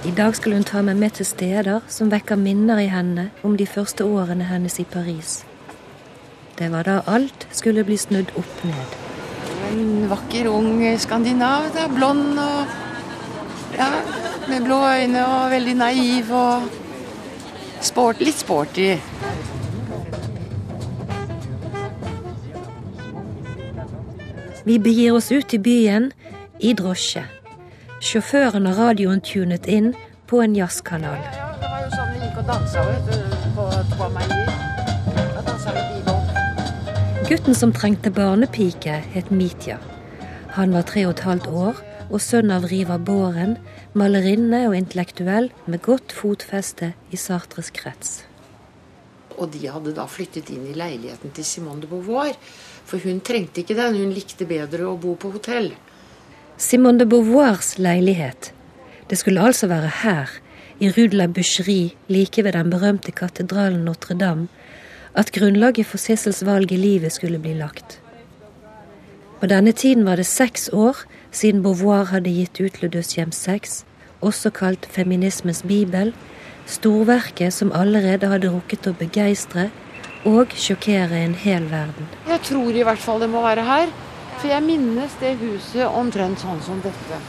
I 0.04 0.10
dag 0.10 0.36
skal 0.36 0.52
hun 0.52 0.64
ta 0.64 0.82
meg 0.84 0.96
med 0.96 1.10
til 1.16 1.26
steder 1.26 1.80
som 1.88 2.10
vekker 2.12 2.36
minner 2.36 2.78
i 2.78 2.90
henne 2.92 3.30
om 3.42 3.56
de 3.56 3.66
første 3.66 4.04
årene 4.04 4.44
hennes 4.44 4.78
i 4.78 4.84
Paris. 4.84 5.44
Det 6.58 6.68
var 6.72 6.82
da 6.82 7.00
alt 7.06 7.48
skulle 7.52 7.84
bli 7.84 7.96
snudd 7.96 8.30
opp 8.36 8.64
ned. 8.64 8.96
En 9.72 10.10
vakker 10.10 10.48
ung 10.48 10.84
skandinav, 11.00 11.70
da, 11.74 11.86
blond 11.88 12.38
og 12.38 12.66
ja, 13.78 13.88
med 14.48 14.64
blå 14.64 14.78
øyne 14.84 15.26
og 15.26 15.50
veldig 15.50 15.74
naiv 15.74 16.32
og 16.32 16.68
sport, 17.80 18.20
litt 18.20 18.38
sporty. 18.38 18.90
Vi 24.66 24.78
begir 24.78 25.16
oss 25.16 25.32
ut 25.32 25.54
i 25.54 25.58
byen 25.58 26.12
i 26.60 26.72
drosje. 26.74 27.35
Sjåføren 28.06 28.68
har 28.70 28.76
radioen 28.78 29.20
tunet 29.20 29.66
inn 29.66 29.90
på 30.30 30.38
en 30.44 30.54
jazzkanal. 30.54 31.18
Ja, 31.26 31.48
det 31.58 31.70
var 31.72 31.80
jo 31.82 31.90
sånn 31.96 32.12
vi 32.12 32.20
gikk 32.22 32.36
og 32.38 32.46
dansa 32.52 32.84
på. 32.86 33.66
Gutten 37.26 37.56
som 37.58 37.72
trengte 37.74 38.12
barnepike, 38.14 39.00
het 39.10 39.32
Mitja. 39.34 39.80
Han 40.54 40.70
var 40.76 40.86
tre 40.86 41.02
og 41.08 41.16
et 41.16 41.24
halvt 41.26 41.48
år 41.50 41.80
og 42.06 42.22
sønn 42.22 42.52
av 42.54 42.68
Riva 42.70 43.00
Båren, 43.02 43.56
malerinne 43.98 44.60
og 44.68 44.76
intellektuell 44.78 45.50
med 45.66 45.82
godt 45.82 46.14
fotfeste 46.14 46.92
i 47.10 47.18
Sartres 47.18 47.72
krets. 47.74 48.20
Og 49.34 49.50
de 49.50 49.66
hadde 49.66 49.96
da 49.98 50.06
flyttet 50.06 50.54
inn 50.54 50.70
i 50.70 50.76
leiligheten 50.78 51.34
til 51.34 51.44
Simone 51.44 51.82
de 51.82 51.90
Beauvoir. 51.90 52.38
For 52.86 53.02
hun 53.02 53.18
trengte 53.26 53.64
ikke 53.64 53.74
den, 53.74 53.98
hun 53.98 54.14
likte 54.14 54.46
bedre 54.46 54.86
å 54.86 54.94
bo 54.94 55.18
på 55.18 55.34
hotell. 55.34 55.72
Simone 56.58 56.98
de 56.98 57.04
Beauvoirs 57.04 57.74
leilighet. 57.78 58.52
Det 59.10 59.18
skulle 59.18 59.40
altså 59.44 59.66
være 59.66 59.90
her, 60.02 60.30
i 60.80 60.88
Rue 60.88 61.08
de 61.08 61.16
la 61.16 61.26
Boucherie, 61.26 61.90
like 62.08 62.44
ved 62.44 62.52
den 62.52 62.70
berømte 62.70 63.12
katedralen 63.12 63.84
Notre-Dame, 63.84 64.48
at 65.14 65.32
grunnlaget 65.32 65.86
for 65.86 65.98
Sissels 65.98 66.44
valg 66.46 66.72
i 66.72 66.76
livet 66.76 67.12
skulle 67.12 67.38
bli 67.38 67.52
lagt. 67.54 68.00
På 69.40 69.46
denne 69.46 69.72
tiden 69.72 70.04
var 70.06 70.16
det 70.16 70.26
seks 70.26 70.70
år 70.72 70.96
siden 71.30 71.62
Beauvoir 71.62 72.08
hadde 72.08 72.32
gitt 72.32 72.60
ut 72.60 72.82
Ludus 72.82 73.12
hjem 73.16 73.32
Sex, 73.32 73.84
også 74.20 74.50
kalt 74.50 74.88
Feminismens 74.90 75.62
bibel, 75.62 76.14
storverket 76.66 77.52
som 77.52 77.72
allerede 77.72 78.32
hadde 78.32 78.48
rukket 78.48 78.88
å 78.88 78.96
begeistre 78.96 79.68
og 80.24 80.56
sjokkere 80.56 81.20
en 81.20 81.36
hel 81.36 81.68
verden. 81.70 82.08
Jeg 82.28 82.40
tror 82.48 82.72
i 82.72 82.82
hvert 82.82 82.98
fall 82.98 83.20
det 83.20 83.28
må 83.30 83.44
være 83.44 83.64
her. 83.68 83.92
For 84.36 84.50
jeg 84.50 84.62
minnes 84.66 85.14
det 85.20 85.36
huset 85.40 85.86
omtrent 85.88 86.42
sånn 86.42 86.60
som 86.64 86.80
dette. 86.84 87.20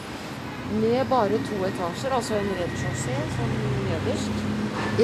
Med 0.81 1.07
bare 1.07 1.37
to 1.47 1.61
etasjer, 1.63 2.11
altså 2.11 2.35
en 2.35 2.49
redd-chaussé 2.57 3.15
som 3.35 3.53
nederst. 3.85 4.41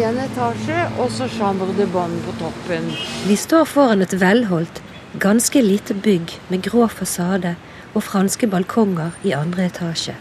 En 0.04 0.20
etasje, 0.20 0.80
og 1.00 1.14
så 1.14 1.30
Chambre 1.32 1.72
de 1.78 1.88
Bonne 1.94 2.20
på 2.26 2.34
toppen. 2.42 2.90
Vi 3.30 3.38
står 3.40 3.64
foran 3.72 4.04
et 4.04 4.18
velholdt, 4.20 4.82
ganske 5.24 5.62
lite 5.64 5.96
bygg 5.96 6.36
med 6.50 6.66
grå 6.68 6.90
fasade 6.92 7.56
og 7.94 8.04
franske 8.04 8.50
balkonger 8.52 9.16
i 9.24 9.32
andre 9.38 9.70
etasje. 9.70 10.18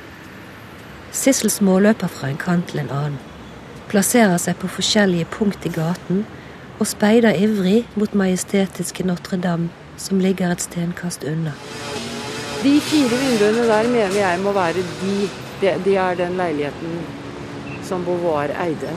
Sissel 1.12 1.50
småløper 1.50 2.08
fra 2.08 2.30
en 2.30 2.40
kant 2.40 2.70
til 2.70 2.84
en 2.84 2.92
annen, 2.94 3.20
plasserer 3.90 4.38
seg 4.40 4.56
på 4.60 4.70
forskjellige 4.78 5.28
punkt 5.34 5.66
i 5.68 5.72
gaten 5.72 6.22
og 6.78 6.88
speider 6.88 7.36
ivrig 7.36 7.82
mot 7.98 8.14
majestetiske 8.16 9.04
Notre-Dame, 9.08 9.68
som 9.96 10.20
ligger 10.20 10.52
et 10.52 10.64
stenkast 10.64 11.24
unna. 11.24 11.52
De 12.62 12.76
fire 12.80 13.18
vinduene 13.18 13.64
der 13.66 13.88
mener 13.90 14.16
jeg 14.16 14.40
må 14.42 14.52
være 14.54 14.84
de. 15.02 15.16
De, 15.62 15.72
de 15.84 15.96
er 15.98 16.16
den 16.18 16.36
leiligheten 16.38 16.96
som 17.86 18.04
Beauvoir 18.06 18.50
eide. 18.64 18.94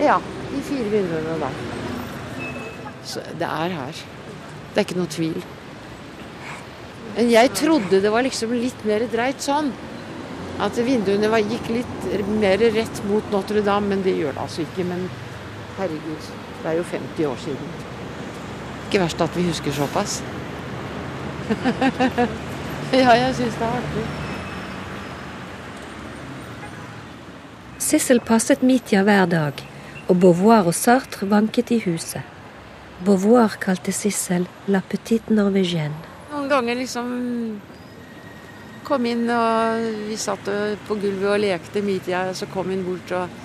Ja, 0.00 0.18
de 0.50 0.62
fire 0.64 0.88
vinduene 0.92 1.38
der. 1.40 1.60
Så 3.04 3.20
det 3.38 3.48
er 3.48 3.76
her. 3.76 4.02
Det 4.72 4.80
er 4.80 4.86
ikke 4.86 4.98
noe 4.98 5.12
tvil. 5.12 5.38
Men 7.16 7.30
jeg 7.32 7.52
trodde 7.56 8.00
det 8.00 8.12
var 8.12 8.24
liksom 8.24 8.54
litt 8.56 8.84
mer 8.88 9.04
dreit 9.12 9.44
sånn. 9.44 9.72
At 10.62 10.76
vinduene 10.80 11.28
var, 11.32 11.44
gikk 11.44 11.68
litt 11.74 12.28
mer 12.40 12.60
rett 12.76 13.04
mot 13.08 13.32
Notre-Dame, 13.32 13.92
men 13.92 14.04
det 14.04 14.16
gjør 14.16 14.36
det 14.36 14.44
altså 14.44 14.64
ikke. 14.64 14.86
Men 14.88 15.08
herregud, 15.78 16.30
det 16.62 16.70
er 16.72 16.78
jo 16.80 16.86
50 16.92 17.32
år 17.32 17.42
siden. 17.44 17.81
Ikke 18.92 19.06
verst 19.06 19.22
at 19.24 19.36
vi 19.36 19.42
husker 19.46 19.72
såpass. 19.72 20.18
ja, 22.92 23.14
jeg 23.16 23.34
syns 23.38 23.54
det 23.56 23.64
er 23.64 23.76
artig. 23.78 24.02
Sissel 27.80 28.20
passet 28.20 28.60
Mitya 28.60 29.00
hver 29.06 29.24
dag, 29.32 29.62
og 30.12 30.20
Beauvoir 30.20 30.68
og 30.68 30.76
Sartre 30.76 31.24
vanket 31.30 31.72
i 31.72 31.78
huset. 31.86 32.20
Beauvoir 33.06 33.56
kalte 33.64 33.96
Sissel 33.96 34.44
La 34.68 34.82
Petite 34.84 35.32
Norvégienne. 35.32 35.96
Noen 36.34 36.52
ganger 36.52 36.76
liksom 36.76 37.08
kom 38.84 39.08
inn, 39.08 39.24
og 39.32 39.88
vi 40.10 40.20
satt 40.20 40.52
på 40.84 41.00
gulvet 41.00 41.30
og 41.32 41.40
lekte 41.40 41.80
og 41.80 42.36
så 42.36 42.50
kom 42.52 42.68
hun 42.68 42.84
bort 42.84 43.16
og 43.22 43.40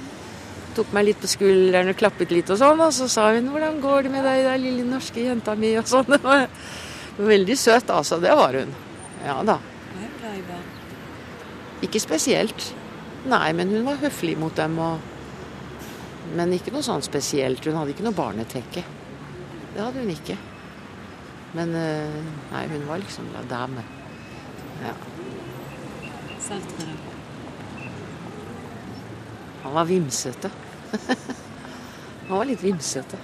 tok 0.77 0.93
meg 0.96 1.10
litt 1.10 1.22
på 1.22 1.29
skulderen 1.31 1.91
og 1.91 1.98
klappet 2.00 2.34
litt 2.34 2.50
og 2.53 2.60
sånn, 2.62 2.81
og 2.84 2.93
så 2.93 3.07
sa 3.12 3.31
hun 3.34 3.50
'Hvordan 3.50 3.81
går 3.81 4.03
det 4.03 4.12
med 4.13 4.24
deg, 4.24 4.43
den 4.46 4.62
lille 4.62 4.86
norske 4.86 5.24
jenta 5.24 5.55
mi?' 5.55 5.77
og 5.77 5.88
sånn. 5.89 6.05
Det 6.17 6.22
var 6.24 6.48
veldig 7.17 7.57
søt, 7.57 7.89
altså. 7.89 8.19
Det 8.22 8.34
var 8.38 8.53
hun. 8.53 8.74
Ja 9.25 9.41
da. 9.43 9.57
Ikke 11.81 12.00
spesielt. 12.00 12.74
Nei, 13.25 13.53
men 13.53 13.69
hun 13.69 13.86
var 13.86 13.98
høflig 14.01 14.38
mot 14.38 14.55
dem. 14.55 14.77
Og... 14.77 15.00
Men 16.38 16.53
ikke 16.53 16.74
noe 16.74 16.86
sånn 16.86 17.01
spesielt. 17.01 17.65
Hun 17.65 17.77
hadde 17.79 17.93
ikke 17.96 18.05
noe 18.05 18.17
barnetekke. 18.17 18.84
Det 19.74 19.81
hadde 19.81 20.03
hun 20.03 20.13
ikke. 20.13 20.38
Men 21.57 21.74
øh, 21.74 22.24
nei, 22.51 22.63
hun 22.69 22.88
var 22.88 23.01
liksom 23.01 23.29
la 23.34 23.41
dame. 23.50 23.84
Ja. 24.84 24.93
Sartre, 26.38 26.86
da. 26.86 27.17
Han 29.63 29.74
var 29.74 29.86
vimsete. 29.89 30.51
Han 32.27 32.38
var 32.38 32.48
litt 32.50 32.63
vimsete. 32.63 33.20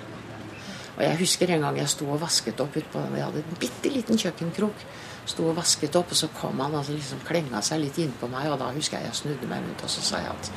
Og 0.94 1.02
jeg 1.02 1.18
husker 1.24 1.56
en 1.56 1.66
gang 1.66 1.80
jeg 1.82 1.90
sto 1.90 2.06
og 2.14 2.22
vasket 2.22 2.60
opp 2.62 2.76
utpå 2.78 3.02
Vi 3.16 3.24
hadde 3.24 3.42
en 3.42 3.60
bitte 3.60 3.92
liten 3.92 4.20
kjøkkenkrok. 4.20 4.86
Sto 5.26 5.48
og 5.50 5.58
vasket 5.58 5.96
opp, 5.96 6.12
og 6.12 6.20
så 6.20 6.30
kom 6.36 6.60
han 6.62 6.76
og 6.76 6.90
liksom 6.92 7.24
klenga 7.26 7.62
seg 7.66 7.82
litt 7.82 7.98
innpå 8.04 8.30
meg. 8.32 8.52
Og 8.52 8.60
da 8.62 8.70
husker 8.76 9.00
jeg 9.00 9.10
jeg 9.10 9.20
snudde 9.24 9.50
meg 9.50 9.66
rundt 9.66 9.86
og 9.86 9.92
så 9.92 10.06
sa 10.06 10.24
jeg 10.24 10.34
at 10.36 10.56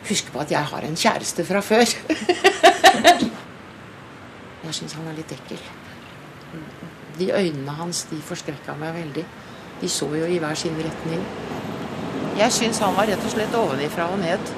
Husk 0.00 0.30
på 0.32 0.40
at 0.40 0.50
jeg 0.50 0.64
har 0.64 0.84
en 0.86 0.96
kjæreste 0.96 1.44
fra 1.44 1.60
før. 1.60 1.84
jeg 4.64 4.76
syns 4.78 4.94
han 4.96 5.04
var 5.04 5.18
litt 5.18 5.34
ekkel. 5.36 5.60
De 7.18 7.26
øynene 7.36 7.74
hans 7.76 8.06
de 8.08 8.16
forskrekka 8.24 8.78
meg 8.80 8.96
veldig. 8.96 9.26
De 9.82 9.90
så 9.92 10.08
jo 10.16 10.24
i 10.24 10.40
hver 10.40 10.56
sin 10.56 10.80
retning. 10.80 11.20
Jeg 12.40 12.56
syns 12.56 12.80
han 12.80 12.96
var 12.96 13.12
rett 13.12 13.28
og 13.28 13.34
slett 13.34 13.60
ovenifra 13.60 14.08
og 14.14 14.24
ned. 14.24 14.54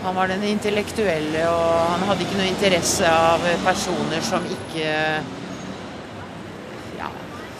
Han 0.00 0.16
var 0.16 0.30
den 0.32 0.44
intellektuelle, 0.48 1.42
og 1.52 1.72
han 1.92 2.06
hadde 2.08 2.24
ikke 2.24 2.38
noe 2.38 2.48
interesse 2.48 3.08
av 3.08 3.44
personer 3.66 4.24
som 4.24 4.46
ikke 4.48 4.86
Ja, 6.96 7.10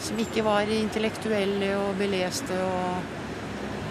som 0.01 0.21
ikke 0.23 0.45
var 0.45 0.71
intellektuelle 0.73 1.75
og 1.77 1.99
beleste 2.01 2.57
og, 2.65 3.05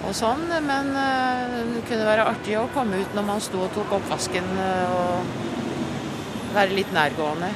og 0.09 0.16
sånn. 0.19 0.42
Men 0.66 0.90
eh, 0.99 1.57
det 1.76 1.85
kunne 1.87 2.09
være 2.11 2.26
artig 2.33 2.59
å 2.59 2.66
komme 2.75 2.99
ut 2.99 3.14
når 3.14 3.28
man 3.30 3.45
sto 3.45 3.62
og 3.69 3.75
tok 3.76 3.95
oppvasken 4.00 4.50
eh, 4.66 4.99
og 4.99 6.54
være 6.59 6.75
litt 6.75 6.90
nærgående. 6.97 7.52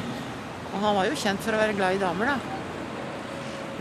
Og 0.74 0.78
han 0.82 0.98
var 1.00 1.10
jo 1.10 1.18
kjent 1.18 1.42
for 1.42 1.56
å 1.56 1.62
være 1.64 1.74
glad 1.78 1.98
i 1.98 2.02
damer, 2.02 2.36
da. 2.36 2.38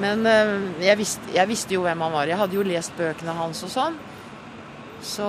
Men 0.01 0.25
eh, 0.25 0.55
jeg 0.89 0.98
visste, 0.98 1.34
jeg 1.38 1.50
visste 1.50 1.77
jo 1.77 1.86
hvem 1.86 2.01
han 2.08 2.17
var. 2.17 2.29
Jeg 2.29 2.41
hadde 2.41 2.58
jo 2.58 2.65
lest 2.65 2.98
bøkene 2.98 3.38
hans 3.38 3.62
og 3.65 3.74
sånn. 3.77 4.01
Så 5.03 5.27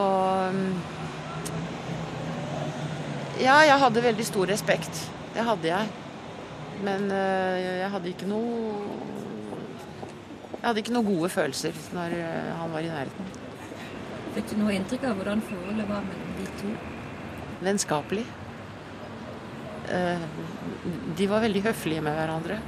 mm, 0.55 1.04
Ja, 3.43 3.57
jeg 3.67 3.79
hadde 3.83 4.03
veldig 4.05 4.25
stor 4.27 4.47
respekt. 4.51 5.01
Det 5.35 5.43
hadde 5.45 5.67
jeg. 5.71 5.89
Men 6.85 7.09
eh, 7.15 7.57
jeg 7.81 7.91
hadde 7.95 8.11
ikke 8.11 8.27
noe 8.29 8.85
Jeg 10.59 10.67
hadde 10.67 10.81
ikke 10.83 10.95
noen 10.95 11.07
gode 11.07 11.31
følelser 11.31 11.77
når 11.95 12.15
eh, 12.19 12.53
han 12.59 12.73
var 12.73 12.85
i 12.87 12.91
nærheten. 12.93 13.33
Fikk 14.35 14.49
du 14.51 14.57
noe 14.59 14.75
inntrykk 14.75 15.05
av 15.11 15.19
hvordan 15.21 15.43
forholdet 15.47 15.91
var 15.91 16.07
mellom 16.07 16.33
de 16.39 16.47
to? 16.63 16.71
Vennskapelig. 17.65 18.25
Eh, 19.95 20.25
De 21.19 21.29
var 21.31 21.45
veldig 21.45 21.63
høflige 21.69 22.03
med 22.07 22.17
hverandre. 22.19 22.59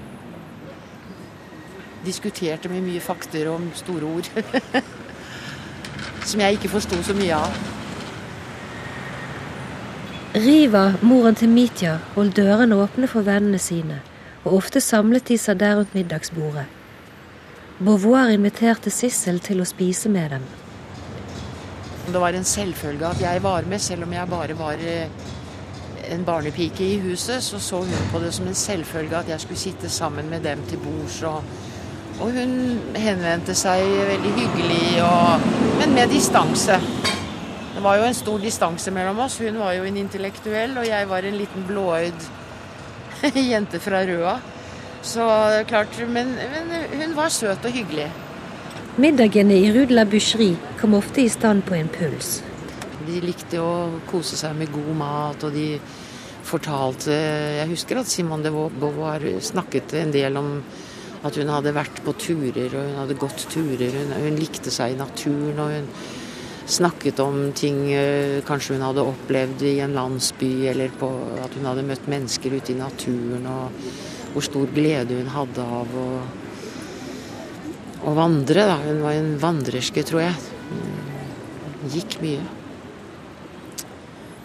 Diskuterte 2.06 2.70
med 2.70 2.84
mye 2.86 3.02
fakter 3.02 3.48
om 3.50 3.70
store 3.74 4.12
ord. 4.18 4.30
Som 6.28 6.42
jeg 6.42 6.58
ikke 6.58 6.70
forsto 6.74 6.98
så 7.06 7.14
mye 7.18 7.38
av. 7.38 7.58
Riva, 10.36 10.90
moren 11.00 11.32
til 11.32 11.48
Mitya, 11.48 11.94
holdt 12.12 12.36
dørene 12.36 12.76
åpne 12.76 13.08
for 13.08 13.24
vennene 13.24 13.56
sine, 13.56 14.02
og 14.42 14.58
ofte 14.58 14.82
samlet 14.84 15.30
de 15.30 15.38
seg 15.40 15.62
der 15.62 15.78
rundt 15.78 15.94
middagsbordet. 15.96 16.66
Beauvoir 17.78 18.28
inviterte 18.34 18.92
Sissel 18.92 19.40
til 19.40 19.64
å 19.64 19.68
spise 19.68 20.12
med 20.12 20.34
dem. 20.34 20.44
Det 22.12 22.20
var 22.20 22.36
en 22.36 22.44
selvfølge 22.44 23.08
at 23.08 23.24
jeg 23.24 23.42
var 23.48 23.64
med, 23.64 23.80
selv 23.80 24.04
om 24.04 24.12
jeg 24.12 24.28
bare 24.34 24.58
var 24.60 24.84
eh, 24.84 25.08
en 26.12 26.28
barnepike 26.28 26.84
i 26.84 27.00
huset. 27.06 27.40
Så 27.40 27.56
så 27.56 27.80
hun 27.88 28.12
på 28.12 28.20
det 28.20 28.34
som 28.36 28.46
en 28.46 28.60
selvfølge 28.66 29.16
at 29.16 29.32
jeg 29.32 29.40
skulle 29.40 29.64
sitte 29.64 29.88
sammen 29.88 30.28
med 30.28 30.44
dem 30.44 30.60
til 30.68 30.84
bords. 30.84 31.22
Og, 31.22 31.40
og 32.20 32.36
hun 32.36 32.56
henvendte 32.92 33.56
seg 33.56 33.88
veldig 34.12 34.36
hyggelig, 34.36 34.86
og, 35.00 35.52
men 35.80 35.96
med 35.96 36.12
distanse. 36.12 36.76
Det 37.86 37.90
var 37.92 38.00
jo 38.00 38.06
en 38.08 38.16
stor 38.18 38.40
distanse 38.42 38.90
mellom 38.90 39.20
oss. 39.22 39.36
Hun 39.38 39.60
var 39.62 39.76
jo 39.76 39.84
en 39.86 39.96
intellektuell, 40.00 40.72
og 40.74 40.88
jeg 40.88 41.06
var 41.06 41.22
en 41.22 41.36
liten 41.38 41.66
blåøyd 41.68 42.24
jente 43.52 43.78
fra 43.78 44.00
Røa. 44.08 44.32
Så 45.06 45.26
klart, 45.70 45.94
men, 46.10 46.32
men 46.34 46.72
hun 46.90 47.14
var 47.14 47.30
søt 47.30 47.62
og 47.62 47.70
hyggelig. 47.70 48.08
Middagene 48.98 49.60
i 49.62 49.70
Rudla 49.70 50.02
de 50.02 50.48
kom 50.80 50.98
ofte 50.98 51.22
i 51.22 51.28
stand 51.30 51.62
på 51.62 51.78
en 51.78 51.86
puls. 51.86 52.42
De 53.06 53.22
likte 53.22 53.62
å 53.62 54.02
kose 54.10 54.34
seg 54.34 54.58
med 54.58 54.74
god 54.74 54.92
mat, 54.98 55.46
og 55.46 55.54
de 55.54 55.78
fortalte 56.42 57.14
Jeg 57.14 57.70
husker 57.70 58.02
at 58.02 58.10
Simone 58.10 58.42
de 58.42 58.50
Beauvoir 58.50 59.30
snakket 59.38 59.94
en 60.02 60.10
del 60.10 60.42
om 60.42 60.56
at 61.22 61.38
hun 61.38 61.54
hadde 61.54 61.78
vært 61.78 62.02
på 62.02 62.18
turer, 62.18 62.66
og 62.66 62.82
hun 62.82 63.02
hadde 63.04 63.22
gått 63.22 63.46
turer. 63.46 63.94
Hun, 63.94 64.16
hun 64.26 64.42
likte 64.42 64.74
seg 64.74 64.98
i 64.98 65.02
naturen, 65.04 65.60
og 65.62 65.76
hun 65.78 65.92
snakket 66.66 67.20
om 67.22 67.52
ting 67.54 67.92
eh, 67.94 68.42
kanskje 68.46 68.74
hun 68.74 68.84
hadde 68.88 69.04
opplevd 69.06 69.62
i 69.68 69.76
en 69.84 69.94
landsby, 69.94 70.50
eller 70.72 70.90
på 70.98 71.08
at 71.44 71.54
hun 71.54 71.68
hadde 71.70 71.86
møtt 71.86 72.10
mennesker 72.10 72.58
ute 72.58 72.74
i 72.74 72.78
naturen, 72.78 73.46
og 73.46 74.34
hvor 74.34 74.44
stor 74.44 74.74
glede 74.74 75.20
hun 75.20 75.30
hadde 75.32 75.64
av 75.78 75.94
å, 75.96 76.08
å 78.10 78.14
vandre. 78.18 78.66
Da. 78.68 78.76
Hun 78.82 79.00
var 79.06 79.16
en 79.16 79.32
vandrerske, 79.40 80.04
tror 80.06 80.26
jeg. 80.26 80.36
Hun 80.72 81.06
Gikk 81.86 82.18
mye. 82.18 82.42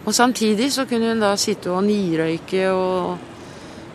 Og 0.05 0.13
samtidig 0.13 0.71
så 0.73 0.85
kunne 0.89 1.13
hun 1.13 1.21
da 1.21 1.31
sitte 1.39 1.71
og 1.73 1.83
nirøyke 1.85 2.67
og, 2.73 3.27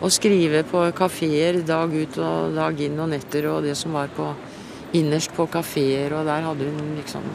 og 0.00 0.12
skrive 0.14 0.62
på 0.66 0.82
kafeer 0.96 1.60
dag 1.66 1.92
ut 1.94 2.18
og 2.22 2.56
dag 2.56 2.80
inn 2.82 2.98
og 3.02 3.10
netter 3.12 3.46
og 3.50 3.66
det 3.66 3.74
som 3.78 3.94
var 3.94 4.10
på 4.14 4.30
innerst 4.96 5.34
på 5.36 5.46
kafeer, 5.50 6.14
og 6.14 6.26
der 6.26 6.46
hadde 6.46 6.70
hun 6.70 6.94
liksom 6.98 7.26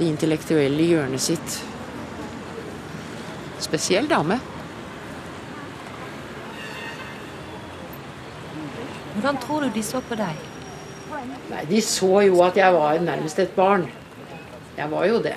det 0.00 0.08
intellektuelle 0.08 0.86
hjørnet 0.88 1.20
sitt. 1.20 1.58
Spesiell 3.60 4.08
dame. 4.08 4.38
Hvordan 9.14 9.40
tror 9.42 9.66
du 9.66 9.74
de 9.74 9.82
så 9.84 10.00
på 10.00 10.16
deg? 10.16 10.46
Nei, 11.50 11.64
de 11.68 11.80
så 11.84 12.22
jo 12.24 12.40
at 12.46 12.56
jeg 12.56 12.72
var 12.72 13.02
nærmest 13.04 13.42
et 13.42 13.52
barn. 13.56 13.84
Jeg 14.78 14.88
var 14.90 15.04
jo 15.10 15.18
det. 15.20 15.34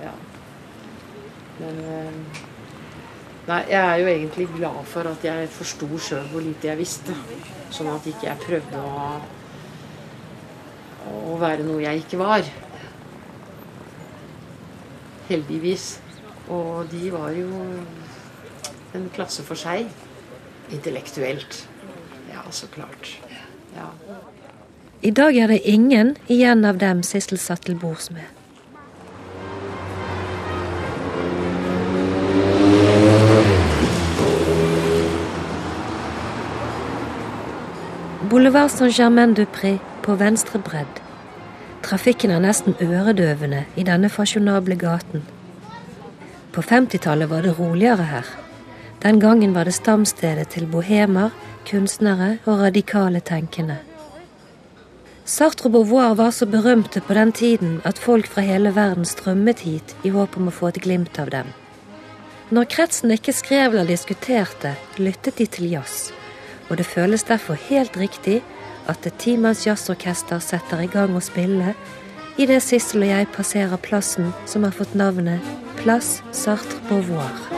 Ja. 0.00 0.14
Men 1.58 1.82
eh, 1.84 2.46
Nei, 3.50 3.58
jeg 3.66 3.80
er 3.80 3.96
jo 3.98 4.06
egentlig 4.06 4.44
glad 4.54 4.82
for 4.86 5.08
at 5.10 5.24
jeg 5.26 5.48
forsto 5.50 5.86
sjøl 5.98 6.26
hvor 6.30 6.44
lite 6.44 6.68
jeg 6.68 6.78
visste. 6.78 7.16
Sånn 7.74 7.88
at 7.90 8.04
ikke 8.06 8.28
jeg 8.28 8.42
prøvde 8.44 8.82
å, 8.84 9.12
å 11.32 11.38
være 11.40 11.66
noe 11.66 11.82
jeg 11.82 12.04
ikke 12.04 12.20
var. 12.20 12.46
Heldigvis. 15.30 16.00
Og 16.50 16.90
de 16.90 17.12
var 17.12 17.30
jo 17.36 17.48
en 18.98 19.06
klasse 19.14 19.44
for 19.46 19.58
seg. 19.58 19.86
Intellektuelt. 20.74 21.62
Ja, 22.32 22.42
så 22.50 22.66
klart. 22.74 23.14
Ja. 23.76 23.88
I 25.02 25.10
dag 25.10 25.36
er 25.36 25.46
det 25.46 25.62
ingen 25.64 26.16
igjen 26.28 26.66
av 26.66 26.82
dem 26.82 27.04
Sissel 27.06 27.38
satt 27.38 27.64
til 27.64 27.78
bords 27.78 28.10
med. 28.10 28.26
Boulevard 38.30 38.70
Saint-Germain-du-Pré 38.70 39.78
på 40.02 40.14
venstre 40.20 40.60
bredd. 40.62 41.00
Trafikken 41.82 42.30
er 42.30 42.42
nesten 42.44 42.76
øredøvende 42.80 43.64
i 43.76 43.84
denne 43.88 44.08
fasjonable 44.12 44.76
gaten. 44.76 45.22
På 46.52 46.62
50-tallet 46.62 47.30
var 47.30 47.42
det 47.42 47.58
roligere 47.58 48.04
her. 48.04 48.26
Den 49.02 49.20
gangen 49.20 49.54
var 49.54 49.64
det 49.64 49.74
stamstedet 49.74 50.48
til 50.48 50.66
bohemer, 50.66 51.30
kunstnere 51.70 52.36
og 52.44 52.60
radikale 52.60 53.20
tenkende. 53.20 53.78
Sartre 55.24 55.70
Beauvoir 55.70 56.14
var 56.14 56.30
så 56.30 56.46
berømte 56.46 57.00
på 57.00 57.14
den 57.14 57.32
tiden 57.32 57.80
at 57.84 57.98
folk 57.98 58.26
fra 58.26 58.42
hele 58.42 58.74
verden 58.74 59.04
strømmet 59.04 59.60
hit 59.60 59.96
i 60.04 60.10
håp 60.10 60.36
om 60.36 60.48
å 60.50 60.54
få 60.54 60.72
et 60.72 60.80
glimt 60.82 61.18
av 61.22 61.30
dem. 61.30 61.52
Når 62.50 62.66
kretsen 62.66 63.12
ikke 63.14 63.32
skrev 63.32 63.70
eller 63.70 63.86
diskuterte, 63.86 64.74
lyttet 64.98 65.38
de 65.38 65.46
til 65.46 65.70
jazz. 65.70 66.10
og 66.70 66.76
det 66.78 66.86
føles 66.86 67.24
derfor 67.26 67.54
helt 67.54 67.96
riktig 67.96 68.42
at 68.90 69.06
et 69.08 69.18
timanns 69.22 69.64
jazzorkester 69.66 70.42
setter 70.44 70.84
i 70.84 70.90
gang 70.90 71.14
å 71.16 71.22
spille 71.24 71.74
idet 72.40 72.60
Sissel 72.64 73.04
og 73.06 73.12
jeg 73.12 73.30
passerer 73.34 73.82
plassen 73.84 74.32
som 74.50 74.66
har 74.66 74.76
fått 74.76 74.96
navnet 74.98 75.44
Place 75.80 76.20
Sartre 76.36 76.80
Beauvoir. 76.88 77.50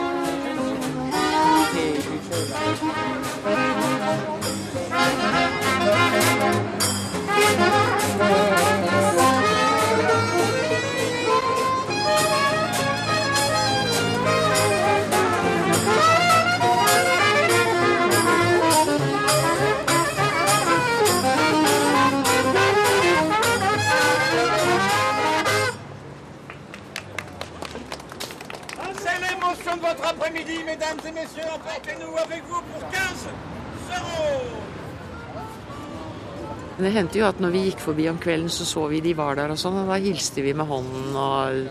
Hendte 37.13 37.21
jo 37.21 37.29
at 37.29 37.41
når 37.43 37.51
vi 37.53 37.59
gikk 37.67 37.81
forbi 37.83 38.07
om 38.09 38.17
kvelden, 38.17 38.49
så 38.49 38.65
så 38.65 38.87
vi 38.89 38.99
de 38.99 39.13
var 39.13 39.35
der 39.37 39.51
og 39.53 39.57
sånn, 39.61 39.83
og 39.83 39.89
da 39.91 39.99
hilste 40.01 40.41
vi 40.41 40.53
med 40.57 40.65
hånden 40.65 41.13
og, 41.13 41.67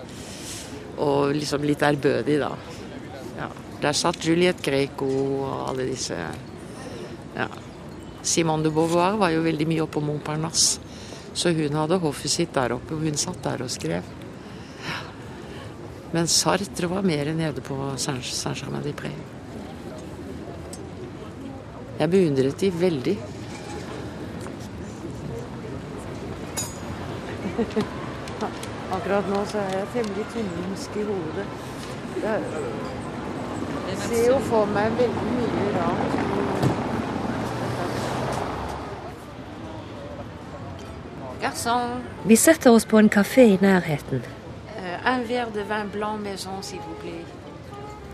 og 1.03 1.33
liksom 1.35 1.65
litt 1.67 1.83
ærbødig, 1.83 2.37
da. 2.39 2.53
Ja. 3.41 3.49
Der 3.83 3.93
satt 3.93 4.23
Juliette 4.23 4.63
Greco 4.63 5.09
og 5.43 5.69
alle 5.73 5.89
disse 5.89 6.15
Ja. 7.35 7.49
Simone 8.23 8.63
de 8.63 8.71
Beauvoir 8.71 9.17
var 9.19 9.33
jo 9.35 9.43
veldig 9.43 9.67
mye 9.67 9.83
oppe 9.83 9.99
på 9.99 10.05
Montparnasse, 10.07 10.79
så 11.35 11.51
hun 11.51 11.75
hadde 11.75 11.99
hoffet 11.99 12.31
sitt 12.31 12.55
der 12.55 12.77
oppe, 12.77 12.95
og 12.95 13.03
hun 13.03 13.19
satt 13.19 13.43
der 13.43 13.65
og 13.65 13.71
skrev. 13.73 14.07
Men 16.13 16.31
Sartre 16.31 16.87
var 16.87 17.03
mer 17.03 17.35
nede 17.35 17.65
på 17.65 17.75
Saint- 17.99 18.23
Saint-Germain-des-Prés. 18.23 19.19
Jeg 21.99 22.11
beundret 22.15 22.61
de 22.61 22.71
veldig. 22.71 23.19
Akkurat 28.93 29.29
nå 29.29 29.45
så 29.49 29.59
er 29.59 29.71
jeg 29.79 29.87
temmelig 29.95 30.25
tynnhumsk 30.35 30.97
i 30.97 31.05
hodet. 31.09 31.47
Jeg 33.89 33.99
ser 33.99 34.27
jo 34.27 34.39
for 34.49 34.67
meg 34.67 34.93
veldig 34.99 35.29
mye 35.37 35.69
rart. 35.77 36.19
Garçon, 41.43 42.03
Vi 42.25 42.37
setter 42.37 42.71
oss 42.71 42.85
på 42.85 42.99
en 42.99 43.09
kafé 43.09 43.43
i 43.43 43.59
nærheten. 43.61 44.23
euh, 44.79 45.55
de 45.55 45.63
vin 45.69 45.89
blanc 45.93 46.19
maison, 46.23 46.63
s'il 46.63 46.79
vous 46.79 47.01
plaît. 47.03 47.25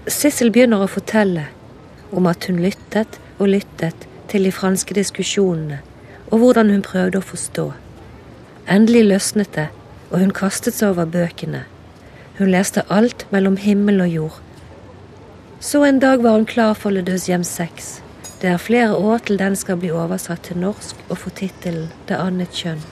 Sissel 0.07 0.51
begynner 0.51 0.81
å 0.81 0.87
fortelle 0.87 1.47
om 2.13 2.27
at 2.27 2.45
hun 2.49 2.57
lyttet 2.57 3.21
og 3.39 3.49
lyttet 3.49 4.09
til 4.29 4.45
de 4.45 4.53
franske 4.53 4.95
diskusjonene, 4.95 5.81
og 6.31 6.39
hvordan 6.39 6.71
hun 6.71 6.83
prøvde 6.83 7.19
å 7.19 7.21
forstå. 7.21 7.73
Endelig 8.69 9.07
løsnet 9.07 9.55
det, 9.57 9.71
og 10.11 10.21
hun 10.21 10.33
kastet 10.37 10.75
seg 10.77 10.91
over 10.93 11.07
bøkene. 11.09 11.63
Hun 12.37 12.51
leste 12.53 12.83
alt 12.93 13.25
mellom 13.33 13.57
himmel 13.57 14.03
og 14.05 14.11
jord. 14.13 14.37
Så 15.61 15.81
en 15.87 16.01
dag 16.03 16.21
var 16.23 16.37
hun 16.37 16.45
klar 16.47 16.75
for 16.77 16.93
Le 16.93 17.01
Deuxième 17.01 17.47
Sex. 17.49 18.03
Det 18.43 18.51
er 18.51 18.61
flere 18.61 18.93
år 18.95 19.25
til 19.25 19.41
den 19.41 19.57
skal 19.57 19.81
bli 19.81 19.89
oversatt 19.91 20.45
til 20.51 20.61
norsk 20.61 21.01
og 21.09 21.17
få 21.19 21.33
tittelen 21.41 21.89
Det 22.09 22.21
annet 22.21 22.53
kjønn. 22.53 22.85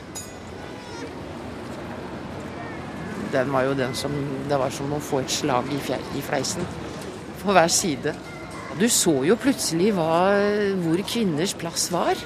Den 3.37 3.53
var 3.53 3.69
jo 3.69 3.77
den 3.77 3.95
som 3.95 4.17
Det 4.49 4.59
var 4.59 4.71
som 4.71 4.97
å 4.97 4.99
få 4.99 5.21
et 5.21 5.31
slag 5.31 5.69
i, 5.71 5.79
fjer, 5.79 6.01
i 6.17 6.25
fleisen. 6.25 6.65
På 7.45 7.53
hver 7.53 7.69
side. 7.69 8.17
Du 8.81 8.89
så 8.89 9.13
jo 9.29 9.37
plutselig 9.37 9.93
hva, 9.93 10.41
hvor 10.81 11.05
kvinners 11.05 11.55
plass 11.55 11.91
var. 11.93 12.17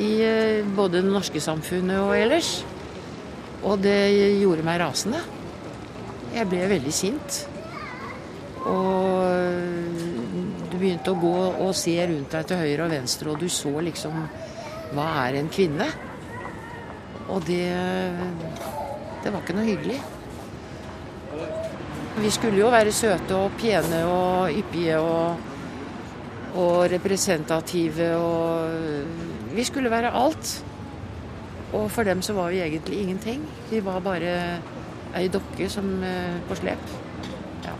I 0.00 0.10
eh, 0.24 0.66
både 0.76 1.02
det 1.02 1.12
norske 1.12 1.42
samfunnet 1.42 2.02
og 2.02 2.14
ellers. 2.18 2.64
Og 3.64 3.80
det 3.80 3.98
gjorde 4.40 4.66
meg 4.66 4.80
rasende. 4.82 5.20
Jeg 6.34 6.50
ble 6.50 6.64
veldig 6.68 6.94
sint. 6.94 7.44
Og 8.64 9.12
du 10.72 10.76
begynte 10.80 11.12
å 11.12 11.20
gå 11.20 11.36
og 11.66 11.74
se 11.78 11.94
rundt 12.00 12.32
deg 12.32 12.48
til 12.48 12.60
høyre 12.64 12.86
og 12.86 12.94
venstre, 12.96 13.30
og 13.30 13.40
du 13.40 13.48
så 13.52 13.72
liksom 13.84 14.24
Hva 14.94 15.06
er 15.24 15.38
en 15.40 15.50
kvinne? 15.52 15.86
Og 17.32 17.44
det 17.48 17.68
det 19.24 19.30
var 19.32 19.40
ikke 19.40 19.54
noe 19.56 19.64
hyggelig. 19.64 20.00
Vi 22.20 22.30
skulle 22.30 22.58
jo 22.60 22.68
være 22.68 22.92
søte 22.92 23.38
og 23.38 23.54
pene 23.56 24.02
og 24.04 24.52
yppige 24.52 24.98
og, 25.00 25.46
og 26.60 26.90
representative 26.92 28.10
og 28.20 29.33
Vi 29.54 29.64
skulle 29.64 29.90
være 29.90 30.12
alt. 30.14 30.64
Og 31.74 31.90
for 31.90 32.06
dem 32.06 32.22
så 32.22 32.32
var 32.32 32.50
vi 32.50 32.62
egentlig 32.62 33.00
ingenting. 33.00 33.42
Vi 33.70 33.84
var 33.84 34.00
bare 34.00 34.34
ei 35.14 35.28
dokke 35.28 35.68
som 35.70 36.02
eh, 36.02 36.36
på 36.48 36.58
slep. 36.58 36.92
Ja. 37.64 37.74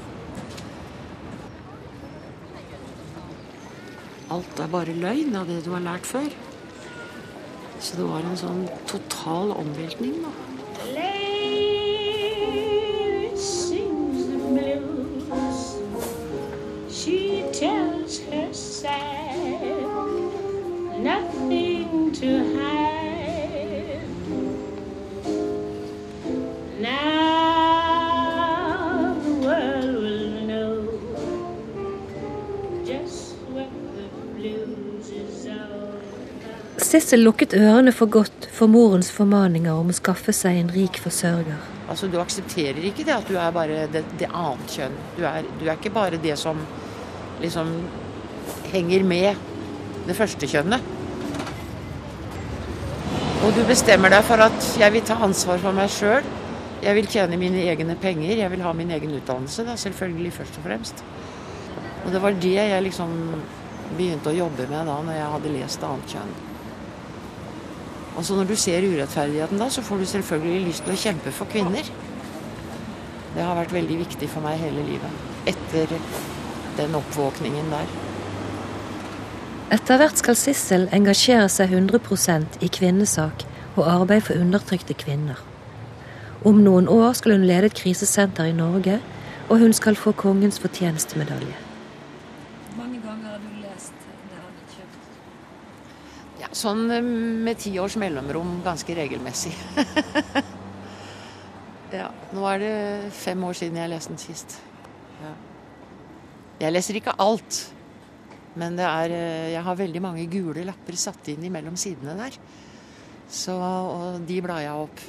Alt 4.34 4.62
er 4.62 4.72
bare 4.72 4.96
løgn 4.98 5.37
av 5.38 5.50
det 5.50 5.62
du 5.66 5.72
har 5.74 5.84
lært 5.84 6.06
før. 6.06 6.30
Så 7.80 7.98
det 7.98 8.08
var 8.08 8.24
en 8.24 8.40
sånn 8.40 8.64
total 8.90 9.54
omveltning, 9.58 10.18
da. 10.24 10.34
Lady 10.94 11.23
Sissel 36.94 37.24
lukket 37.26 37.57
ørene 37.59 37.90
for 37.90 38.07
godt 38.07 38.44
for 38.54 38.70
morens 38.70 39.09
formaninger 39.11 39.74
om 39.74 39.88
å 39.90 39.94
skaffe 39.96 40.30
seg 40.30 40.61
en 40.61 40.68
rik 40.70 41.00
forsørger. 41.02 41.57
Altså, 41.90 42.07
Du 42.07 42.20
aksepterer 42.22 42.78
ikke 42.87 43.02
det 43.09 43.16
at 43.16 43.26
du 43.26 43.35
er 43.35 43.50
bare 43.50 43.88
det, 43.90 44.04
det 44.20 44.28
annet 44.30 44.70
kjønn. 44.76 44.94
Du 45.16 45.24
er, 45.26 45.48
du 45.59 45.64
er 45.64 45.72
ikke 45.74 45.90
bare 45.90 46.22
det 46.22 46.37
som 46.38 46.61
liksom 47.42 47.74
henger 48.70 49.02
med 49.11 49.42
det 50.07 50.14
første 50.14 50.46
kjønnet. 50.46 50.87
Og 53.42 53.59
du 53.59 53.64
bestemmer 53.66 54.14
deg 54.14 54.22
for 54.30 54.46
at 54.46 54.70
jeg 54.78 54.94
vil 54.94 55.07
ta 55.11 55.18
ansvar 55.26 55.59
for 55.66 55.74
meg 55.74 55.90
sjøl. 55.90 56.22
Jeg 56.87 56.94
vil 57.00 57.11
tjene 57.11 57.42
mine 57.42 57.66
egne 57.74 57.98
penger. 57.98 58.38
Jeg 58.38 58.54
vil 58.54 58.62
ha 58.62 58.70
min 58.70 58.94
egen 58.94 59.18
utdannelse, 59.18 59.66
da, 59.66 59.74
selvfølgelig 59.74 60.37
først 60.38 60.62
og 60.62 60.70
fremst. 60.70 61.07
Og 62.07 62.14
det 62.14 62.22
var 62.22 62.38
det 62.38 62.57
jeg 62.61 62.87
liksom 62.87 63.20
begynte 63.98 64.30
å 64.30 64.40
jobbe 64.44 64.70
med 64.70 64.83
da 64.87 65.00
når 65.02 65.16
jeg 65.24 65.30
hadde 65.38 65.57
lest 65.59 65.90
annet 65.90 66.20
kjønn. 66.20 66.37
Og 68.14 68.24
så 68.24 68.37
når 68.38 68.50
du 68.50 68.57
ser 68.57 68.87
urettferdigheten 68.87 69.59
da, 69.59 69.68
så 69.70 69.83
får 69.83 70.03
du 70.03 70.07
selvfølgelig 70.07 70.66
lyst 70.68 70.85
til 70.87 70.94
å 70.94 71.00
kjempe 71.05 71.35
for 71.35 71.50
kvinner. 71.50 71.88
Det 73.35 73.42
har 73.42 73.59
vært 73.59 73.74
veldig 73.74 73.96
viktig 74.05 74.29
for 74.31 74.44
meg 74.44 74.61
hele 74.62 74.85
livet. 74.87 75.22
Etter 75.50 75.96
den 76.79 76.94
oppvåkningen 76.94 77.72
der. 77.74 77.90
Etter 79.74 79.98
hvert 79.98 80.20
skal 80.20 80.38
Sissel 80.38 80.87
engasjere 80.94 81.48
seg 81.50 81.72
100% 81.74 82.61
i 82.62 82.70
kvinnesak 82.70 83.42
og 83.74 83.88
arbeid 83.88 84.27
for 84.29 84.38
undertrykte 84.38 84.94
kvinner. 84.94 85.40
Om 86.44 86.61
noen 86.62 86.88
år 86.92 87.14
skal 87.18 87.38
hun 87.38 87.46
lede 87.48 87.70
et 87.70 87.79
krisesenter 87.79 88.50
i 88.50 88.55
Norge, 88.55 88.98
og 89.48 89.59
hun 89.59 89.72
skal 89.72 89.96
få 89.96 90.12
kongens 90.12 90.61
fortjenestemedalje. 90.61 91.57
Hvor 92.68 92.85
mange 92.85 93.00
ganger 93.00 93.29
har 93.33 93.40
du 93.40 93.50
lest 93.62 93.96
Det 94.05 94.38
annet 94.38 94.77
kjønn? 94.77 94.92
Ja, 96.40 96.43
sånn 96.54 96.86
eh, 96.92 97.04
med 97.04 97.60
ti 97.60 97.74
års 97.82 97.96
mellomrom 98.00 98.60
ganske 98.64 98.96
regelmessig. 98.96 99.52
ja, 102.00 102.08
nå 102.34 102.46
er 102.52 102.62
det 102.62 102.74
fem 103.16 103.42
år 103.46 103.58
siden 103.58 103.80
jeg 103.82 103.92
leste 103.92 104.14
den 104.14 104.22
sist. 104.22 104.58
Ja. 105.22 105.32
Jeg 106.64 106.76
leser 106.76 107.00
ikke 107.00 107.16
alt, 107.22 107.60
men 108.58 108.78
det 108.78 108.86
er, 108.86 109.16
eh, 109.16 109.48
jeg 109.56 109.64
har 109.66 109.80
veldig 109.80 110.04
mange 110.04 110.28
gule 110.30 110.66
lapper 110.66 110.98
satt 110.98 111.32
inn 111.34 111.48
mellom 111.52 111.78
sidene 111.80 112.16
der. 112.18 112.38
Så, 113.30 113.56
og 113.56 114.22
de 114.28 114.38
blar 114.44 114.62
jeg 114.62 114.86
opp 114.86 115.04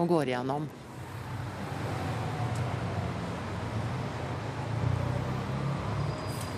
og 0.00 0.10
går 0.10 0.32
igjennom. 0.32 0.66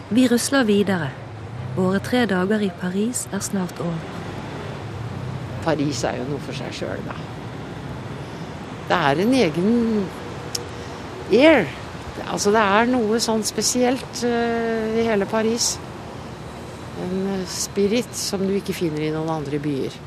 Vi 0.07 0.29
rusler 0.31 0.62
videre. 0.69 1.26
Våre 1.77 1.99
tre 2.01 2.23
dager 2.25 2.62
i 2.65 2.71
Paris 2.81 3.27
er 3.37 3.43
snart 3.45 3.81
over. 3.85 4.05
Paris 5.65 5.99
er 6.09 6.23
jo 6.23 6.29
noe 6.31 6.41
for 6.41 6.57
seg 6.57 6.73
sjøl, 6.73 7.03
da. 7.05 7.17
Det 8.87 9.01
er 9.11 9.21
en 9.21 9.35
egen 9.37 9.75
air. 11.35 11.69
Altså 12.33 12.53
det 12.55 12.62
er 12.62 12.89
noe 12.89 13.19
sånn 13.21 13.45
spesielt 13.45 14.23
uh, 14.25 14.97
i 14.97 15.05
hele 15.05 15.29
Paris. 15.29 15.75
En 17.05 17.27
eh, 17.35 17.43
spirit 17.51 18.09
som 18.17 18.41
du 18.47 18.55
ikke 18.57 18.73
finner 18.73 19.05
i 19.05 19.12
noen 19.12 19.29
andre 19.35 19.61
byer. 19.61 19.99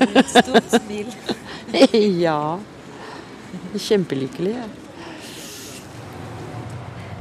Et 0.00 0.32
stort 0.32 0.78
smil. 0.78 1.12
ja. 2.24 2.40
Kjempelykkelig. 3.76 4.56
jeg. 4.56 4.85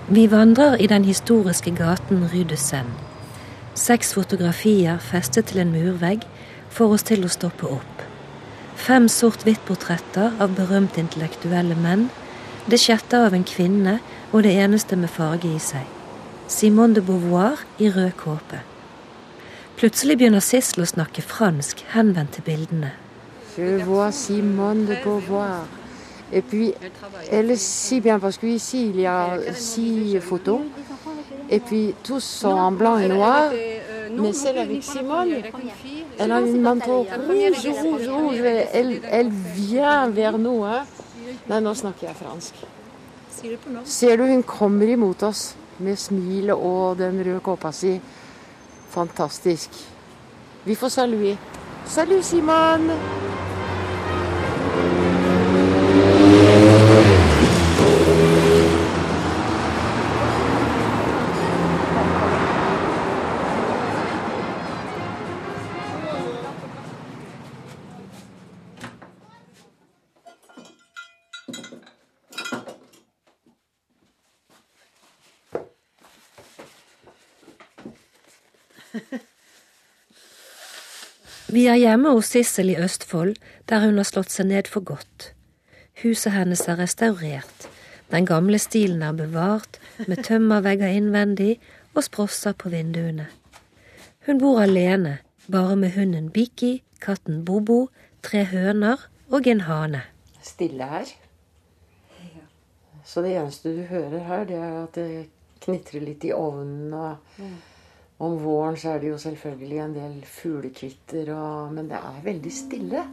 Vi 0.08 0.28
vandrer 0.32 0.76
i 0.76 0.86
den 0.88 1.06
historiske 1.06 1.72
gaten 1.72 2.30
Rue. 2.30 2.58
Seks 3.74 4.14
fotografier 4.14 5.00
festet 5.02 5.48
til 5.50 5.64
en 5.64 5.72
murvegg 5.74 6.28
får 6.70 6.92
oss 6.94 7.06
til 7.10 7.24
å 7.26 7.30
stoppe 7.34 7.66
opp. 7.66 8.04
Fem 8.78 9.08
sort-hvitt-portretter 9.10 10.36
av 10.38 10.54
berømte 10.54 11.02
intellektuelle 11.02 11.74
menn. 11.74 12.12
Det 12.70 12.78
sjette 12.84 13.18
av 13.18 13.34
en 13.34 13.48
kvinne 13.50 13.96
og 14.32 14.44
det 14.46 14.54
eneste 14.54 14.96
med 14.96 15.10
farge 15.10 15.50
i 15.50 15.58
seg. 15.60 15.90
Simone 16.48 16.94
de 16.94 17.02
Beauvoir 17.02 17.64
i 17.82 17.90
rød 17.90 18.14
kåpe. 18.20 18.62
Plutselig 19.80 20.20
begynner 20.20 20.46
Sissel 20.46 20.86
å 20.86 20.92
snakke 20.92 21.26
fransk 21.26 21.82
henvendt 21.96 22.38
til 22.38 22.46
bildene. 22.46 22.94
Je 23.58 23.82
vois 23.90 24.14
Simone 24.14 24.86
de 24.86 25.00
Beauvoir. 25.02 25.66
Et 26.32 26.42
puis, 26.42 26.74
elle 27.32 27.58
si 27.58 28.02
bien 28.02 28.20
parce 28.20 28.38
qu'ici, 28.38 28.90
il 28.90 29.00
y 29.00 29.06
a 29.06 29.38
six 29.54 30.18
photos. 30.20 30.62
Et 31.50 31.60
puis, 31.60 31.94
tous 32.04 32.24
sont 32.24 32.50
en 32.50 32.72
blanc 32.72 32.98
et 32.98 33.08
noir. 33.08 33.52
Mais 34.18 34.34
celle 34.34 34.58
avec 34.58 34.84
Simone, 34.84 35.42
elle 36.18 36.32
a 36.32 36.40
une 36.42 36.62
manteau 36.62 37.06
rouge, 37.28 37.68
rouge, 37.82 38.08
rouge. 38.08 38.38
Elle, 38.74 39.02
elle 39.10 39.30
vient 39.30 40.08
vers 40.10 40.38
nous. 40.38 40.64
Hein. 40.64 40.86
Nei, 41.46 41.62
nå 41.62 41.76
snakker 41.78 42.08
jeg 42.10 42.18
fransk. 42.18 42.62
Ser 43.86 44.18
du 44.18 44.26
hun 44.26 44.42
kommer 44.48 44.90
imot 44.96 45.24
oss 45.28 45.52
med 45.78 46.00
smil 46.00 46.50
og 46.56 46.98
den 46.98 47.20
røde 47.22 47.42
kåpa 47.46 47.70
si. 47.76 48.00
Fantastisk. 48.96 49.70
Vi 50.66 50.76
får 50.76 50.90
salue. 50.90 51.36
Salut, 51.86 52.26
Simone! 52.26 52.98
Vi 81.56 81.70
er 81.72 81.78
hjemme 81.80 82.12
hos 82.12 82.34
Sissel 82.34 82.74
i 82.74 82.76
Østfold, 82.84 83.38
der 83.72 83.86
hun 83.86 83.96
har 83.96 84.08
slått 84.10 84.34
seg 84.34 84.50
ned 84.50 84.68
for 84.68 84.84
godt. 84.84 85.30
Huset 86.02 86.34
hennes 86.36 86.66
er 86.68 86.82
restaurert. 86.82 87.68
Den 88.12 88.26
gamle 88.28 88.60
stilen 88.60 89.06
er 89.06 89.14
bevart, 89.16 89.78
med 90.04 90.26
tømmervegger 90.28 90.92
innvendig 90.92 91.54
og 91.94 92.04
sprosser 92.04 92.58
på 92.60 92.74
vinduene. 92.74 93.30
Hun 94.28 94.42
bor 94.42 94.60
alene, 94.66 95.22
bare 95.48 95.78
med 95.80 95.96
hunden 95.96 96.28
Biki, 96.36 96.82
katten 97.00 97.46
Bobo, 97.48 97.86
tre 98.26 98.44
høner 98.52 99.08
og 99.32 99.48
en 99.48 99.64
hane. 99.70 100.02
Stille 100.44 100.90
her. 100.92 101.14
Så 103.06 103.24
det 103.24 103.38
eneste 103.38 103.72
du 103.78 103.86
hører 103.94 104.28
her, 104.28 104.44
det 104.44 104.60
er 104.60 104.76
at 104.82 105.00
det 105.00 105.08
knitrer 105.64 106.04
litt 106.04 106.28
i 106.28 106.36
ovnen. 106.36 106.92
Og 106.92 107.40
om 108.18 108.38
våren 108.40 108.78
så 108.80 108.94
er 108.94 109.02
det 109.04 109.10
jo 109.12 109.18
selvfølgelig 109.20 109.80
en 109.84 109.96
del 109.96 110.20
fuglekvitter, 110.30 111.32
og, 111.36 111.74
men 111.76 111.90
det 111.92 112.00
er 112.00 112.22
veldig 112.24 112.54
stille. 112.54 113.04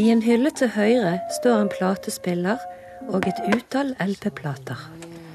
I 0.00 0.06
en 0.12 0.22
hylle 0.24 0.52
til 0.56 0.70
høyre 0.72 1.18
står 1.40 1.64
en 1.64 1.72
platespiller 1.72 2.62
og 3.10 3.26
et 3.28 3.42
utall 3.50 3.92
LP-plater. 4.00 4.86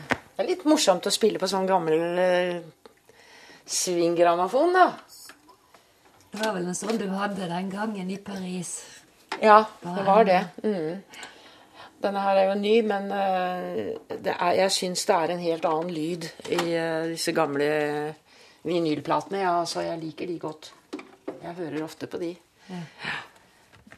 Det 0.10 0.43
er 0.43 0.50
litt 0.50 0.65
morsomt 0.67 1.06
å 1.06 1.13
spille 1.13 1.39
på 1.39 1.48
sånn 1.48 1.67
gammel 1.69 2.19
eh, 2.19 2.58
svinggrammofon, 3.65 4.74
da. 4.76 4.88
Det 6.32 6.41
var 6.41 6.58
vel 6.58 6.67
en 6.67 6.76
sånn 6.76 6.98
du 7.00 7.08
hadde 7.13 7.48
den 7.48 7.69
gangen 7.71 8.10
i 8.12 8.17
Paris. 8.19 8.80
Ja, 9.39 9.62
det 9.84 10.04
var 10.08 10.26
det. 10.28 10.41
Mm. 10.63 11.02
Denne 12.03 12.21
her 12.21 12.38
er 12.38 12.49
jo 12.49 12.55
ny, 12.60 12.73
men 12.86 13.08
eh, 13.15 13.95
det 14.10 14.34
er, 14.36 14.51
jeg 14.60 14.73
syns 14.75 15.05
det 15.08 15.15
er 15.15 15.34
en 15.34 15.41
helt 15.41 15.65
annen 15.69 15.93
lyd 15.95 16.27
i 16.51 16.60
eh, 16.75 17.08
disse 17.13 17.34
gamle 17.36 17.69
vinylplatene. 18.65 19.41
Ja, 19.45 19.55
så 19.69 19.86
jeg 19.86 20.01
liker 20.03 20.29
de 20.29 20.38
godt. 20.41 20.73
Jeg 21.41 21.55
hører 21.58 21.86
ofte 21.86 22.10
på 22.10 22.19
de. 22.21 22.34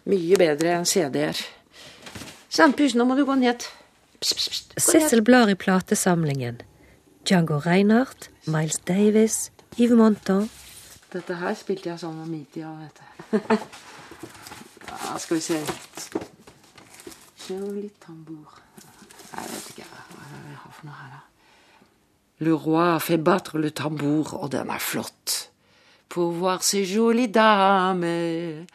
Mye 0.07 0.39
bedre 0.39 0.77
enn 0.77 0.88
CD-er. 0.88 1.39
Sandpus, 2.53 2.95
nå 2.95 3.07
må 3.07 3.17
du 3.17 3.25
gå 3.27 3.36
ned. 3.39 3.65
Pst, 4.21 4.38
pst, 4.38 4.71
pst. 4.75 4.88
Sissel 4.88 5.23
blar 5.25 5.51
i 5.51 5.57
platesamlingen. 5.60 6.62
Django 7.27 7.60
Reinhardt, 7.65 8.29
Miles 8.47 8.79
Davis, 8.88 9.51
Yves 9.75 9.97
Monton. 9.99 10.47
Dette 11.12 11.36
her 11.41 11.53
spilte 11.60 11.91
jeg 11.91 11.99
sammen 11.99 12.23
med 12.23 12.39
Mitya, 12.39 12.71
vet 12.79 13.01
du. 13.01 13.38
ja, 14.91 15.17
skal 15.19 15.38
vi 15.38 15.43
se 15.43 15.62
Joli 17.47 17.89
tambour 18.03 18.60
Jeg 19.31 19.49
vet 19.51 19.69
ikke 19.71 19.86
hva 19.88 20.23
er 20.23 20.41
vi 20.47 20.55
har 20.55 20.73
for 20.73 20.88
noe 20.88 20.97
her, 20.97 21.13
da. 21.13 21.21
Le 22.39 22.53
roi 22.53 22.99
fait 22.99 23.17
battre 23.17 23.57
le 23.57 23.71
tambour, 23.71 24.33
og 24.33 24.51
den 24.51 24.69
er 24.69 24.79
flott. 24.79 25.49
Pour 26.10 26.31
voir 26.31 26.62
ces 26.63 26.86
jolies 26.86 27.27
dames 27.27 28.65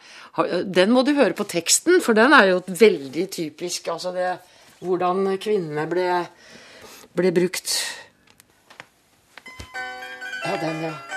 Den 0.65 0.91
må 0.91 1.03
du 1.03 1.13
høre 1.13 1.33
på 1.33 1.43
teksten, 1.43 2.01
for 2.01 2.13
den 2.13 2.33
er 2.33 2.51
jo 2.51 2.61
veldig 2.67 3.29
typisk. 3.29 3.87
Altså 3.87 4.11
det 4.11 4.37
hvordan 4.83 5.37
kvinnene 5.39 5.87
ble, 5.87 6.09
ble 7.15 7.31
brukt. 7.31 7.79
Ja, 10.43 10.57
den, 10.59 10.81
ja. 10.89 11.12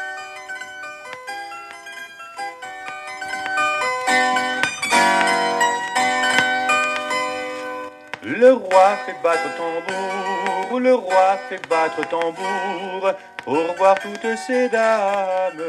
Le 8.28 8.52
roi 8.54 8.96
fait 9.06 9.14
battre 9.22 9.56
tambour, 9.56 10.80
le 10.80 10.94
roi 10.96 11.36
fait 11.48 11.64
battre 11.68 12.08
tambour 12.08 13.12
pour 13.44 13.76
voir 13.76 13.94
toutes 14.00 14.36
ces 14.36 14.68
dames. 14.68 15.62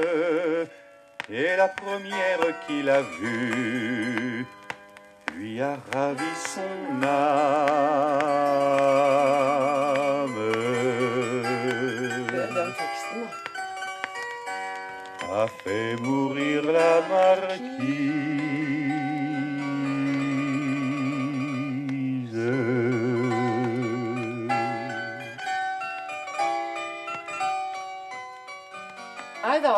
Et 1.30 1.56
la 1.56 1.68
première 1.68 2.40
qu'il 2.66 2.90
a 2.90 3.02
vue 3.02 4.48
lui 5.36 5.62
a 5.62 5.78
ravi 5.94 6.24
son 6.36 7.04
âme. 7.04 7.78
A 15.32 15.46
fait 15.64 15.96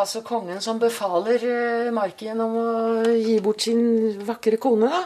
altså 0.00 0.22
kongen 0.26 0.60
som 0.64 0.80
befaler 0.80 1.44
eh, 1.46 1.90
Markien 1.94 2.40
om 2.40 2.56
å 2.60 2.68
gi 3.14 3.38
bort 3.44 3.66
sin 3.66 4.20
vakre 4.26 4.58
kone, 4.60 4.90
da. 4.90 5.04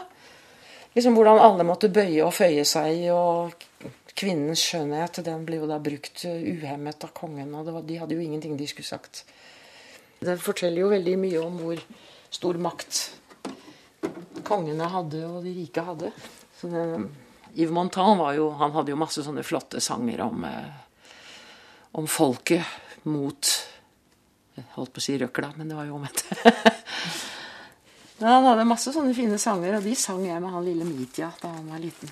Liksom 0.95 1.17
hvordan 1.17 1.41
alle 1.43 1.65
måtte 1.67 1.91
bøye 1.91 2.23
og 2.23 2.33
føye 2.35 2.63
seg, 2.67 3.09
og 3.11 3.91
kvinnens 4.15 4.63
skjønnhet 4.63 5.19
den 5.25 5.43
ble 5.47 5.59
jo 5.59 5.67
da 5.69 5.81
brukt 5.83 6.23
eh, 6.27 6.47
uhemmet 6.55 7.03
av 7.03 7.11
kongen, 7.17 7.51
og 7.55 7.67
var, 7.67 7.83
de 7.87 7.99
hadde 7.99 8.15
jo 8.15 8.23
ingenting 8.23 8.55
de 8.59 8.69
skulle 8.71 8.87
sagt. 8.87 9.25
Det 10.21 10.37
forteller 10.41 10.85
jo 10.85 10.93
veldig 10.93 11.17
mye 11.19 11.43
om 11.43 11.59
hvor 11.59 11.83
stor 12.33 12.57
makt 12.63 13.03
kongene 14.47 14.87
hadde, 14.91 15.21
og 15.27 15.43
de 15.43 15.53
rike 15.57 15.83
hadde. 15.83 16.11
Så 16.55 16.71
det, 16.71 16.85
Yves 17.55 17.75
Montand 17.75 18.19
var 18.19 18.35
jo, 18.35 18.49
han 18.59 18.73
hadde 18.75 18.91
jo 18.91 18.99
masse 18.99 19.23
sånne 19.23 19.43
flotte 19.47 19.83
sanger 19.83 20.23
om, 20.25 20.43
eh, 20.47 21.09
om 21.99 22.07
folket 22.07 22.63
mot 23.03 23.51
jeg 24.55 24.67
holdt 24.75 24.93
på 24.95 25.01
å 25.01 25.05
si 25.05 25.17
røkla, 25.19 25.53
men 25.57 25.71
det 25.71 25.77
var 25.77 25.89
jo 25.89 25.97
omvendt. 25.99 26.25
Ja, 28.15 28.29
han 28.29 28.45
hadde 28.47 28.63
masse 28.63 28.93
sånne 28.95 29.11
fine 29.11 29.35
sanger, 29.35 29.73
og 29.75 29.83
de 29.83 29.91
sang 29.99 30.21
jeg 30.23 30.39
med 30.39 30.53
han 30.53 30.63
lille 30.63 30.85
Mitya 30.87 31.33
da 31.41 31.49
han 31.51 31.65
var 31.67 31.81
liten. 31.83 32.07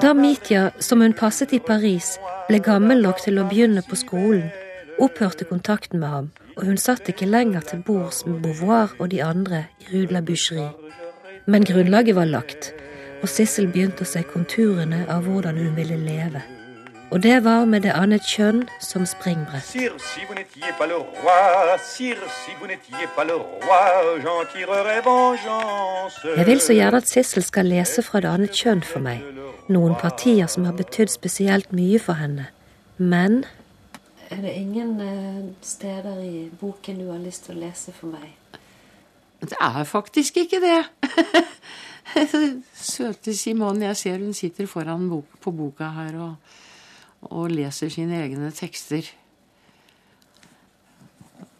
Da 0.00 0.12
Mitya, 0.14 0.70
som 0.78 1.02
hun 1.02 1.16
passet 1.18 1.52
i 1.52 1.58
Paris, 1.58 2.12
ble 2.46 2.60
gammel 2.62 3.02
nok 3.02 3.24
til 3.24 3.42
å 3.42 3.46
begynne 3.50 3.82
på 3.82 3.98
skolen, 3.98 4.46
opphørte 5.02 5.48
kontakten 5.50 5.98
med 5.98 6.14
ham, 6.14 6.30
og 6.54 6.68
hun 6.68 6.78
satt 6.78 7.10
ikke 7.10 7.26
lenger 7.26 7.66
til 7.66 7.82
bords 7.82 8.22
med 8.28 8.38
Beauvoir 8.44 8.94
og 9.00 9.10
de 9.10 9.18
andre 9.26 9.64
i 9.82 9.90
Rue 9.90 10.14
la 10.14 10.22
Boucherie. 10.22 10.70
Men 11.50 11.66
grunnlaget 11.66 12.14
var 12.14 12.30
lagt, 12.30 12.70
og 13.18 13.26
Sissel 13.28 13.66
begynte 13.66 14.06
å 14.06 14.12
se 14.12 14.22
konturene 14.30 15.02
av 15.10 15.26
hvordan 15.26 15.58
hun 15.58 15.74
ville 15.74 15.98
leve. 15.98 16.46
Og 17.10 17.22
det 17.22 17.44
var 17.44 17.64
med 17.66 17.82
det 17.82 17.90
annet 17.90 18.22
kjønn 18.22 18.60
som 18.78 19.02
springbrett. 19.06 19.64
Sire, 19.66 19.98
si 19.98 20.20
vous 20.28 20.34
n'étiez 20.34 20.70
pas 20.78 20.86
le 20.86 20.96
roi, 20.96 21.78
sire, 21.82 22.22
si 22.44 22.52
vous 22.60 22.68
n'étiez 22.68 23.08
pas 23.16 23.24
le 23.24 23.34
roi, 23.34 23.82
j'en 24.22 24.44
tirerais 24.52 25.00
vengeance. 25.00 26.20
Jeg 26.36 26.46
vil 26.46 26.60
så 26.60 26.72
gjerne 26.72 26.96
at 27.02 27.08
Sissel 27.08 27.42
skal 27.42 27.66
lese 27.66 28.04
fra 28.06 28.20
det 28.22 28.30
annet 28.30 28.54
kjønn 28.54 28.84
for 28.86 29.02
meg, 29.02 29.26
noen 29.68 29.96
partier 29.98 30.46
som 30.46 30.68
har 30.70 30.76
betydd 30.78 31.10
spesielt 31.10 31.74
mye 31.74 31.98
for 31.98 32.14
henne. 32.14 32.46
Men 32.98 33.44
Er 34.30 34.42
det 34.42 34.54
ingen 34.54 35.00
eh, 35.00 35.50
steder 35.62 36.22
i 36.22 36.48
boken 36.60 37.00
du 37.00 37.10
har 37.10 37.18
lyst 37.18 37.48
til 37.48 37.56
å 37.56 37.60
lese 37.66 37.90
for 37.90 38.06
meg? 38.06 38.30
Det 39.42 39.58
er 39.58 39.84
faktisk 39.84 40.36
ikke 40.36 40.60
det. 40.62 40.80
Søte 42.94 43.34
Simone, 43.34 43.88
jeg 43.90 43.96
ser 43.96 44.22
hun 44.22 44.34
sitter 44.34 44.70
foran 44.70 45.08
bok, 45.10 45.26
på 45.42 45.50
boka 45.50 45.90
her 45.96 46.14
og, 46.22 46.58
og 47.28 47.50
leser 47.52 47.90
sine 47.92 48.22
egne 48.24 48.52
tekster. 48.56 49.04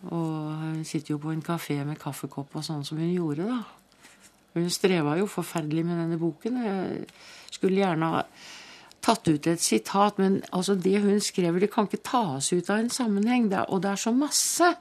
Og 0.08 0.54
hun 0.62 0.84
sitter 0.88 1.14
jo 1.14 1.20
på 1.20 1.34
en 1.34 1.44
kafé 1.44 1.76
med 1.84 2.00
kaffekopp 2.00 2.56
og 2.56 2.64
sånn 2.64 2.86
som 2.86 3.00
hun 3.00 3.12
gjorde, 3.12 3.50
da. 3.50 3.60
Hun 4.56 4.70
streva 4.72 5.14
jo 5.20 5.28
forferdelig 5.30 5.84
med 5.86 6.00
denne 6.00 6.18
boken. 6.18 6.56
Jeg 6.64 7.52
skulle 7.54 7.82
gjerne 7.82 8.08
ha 8.16 8.24
tatt 9.04 9.28
ut 9.28 9.46
et 9.46 9.62
sitat, 9.62 10.18
men 10.18 10.40
altså 10.56 10.74
det 10.74 10.96
hun 11.04 11.20
skrev, 11.22 11.60
det 11.60 11.70
kan 11.72 11.86
ikke 11.86 12.02
tas 12.08 12.50
ut 12.52 12.72
av 12.72 12.80
en 12.82 12.90
sammenheng. 12.92 13.46
Og 13.68 13.82
det 13.84 13.92
er 13.92 14.02
så 14.02 14.12
masse. 14.14 14.72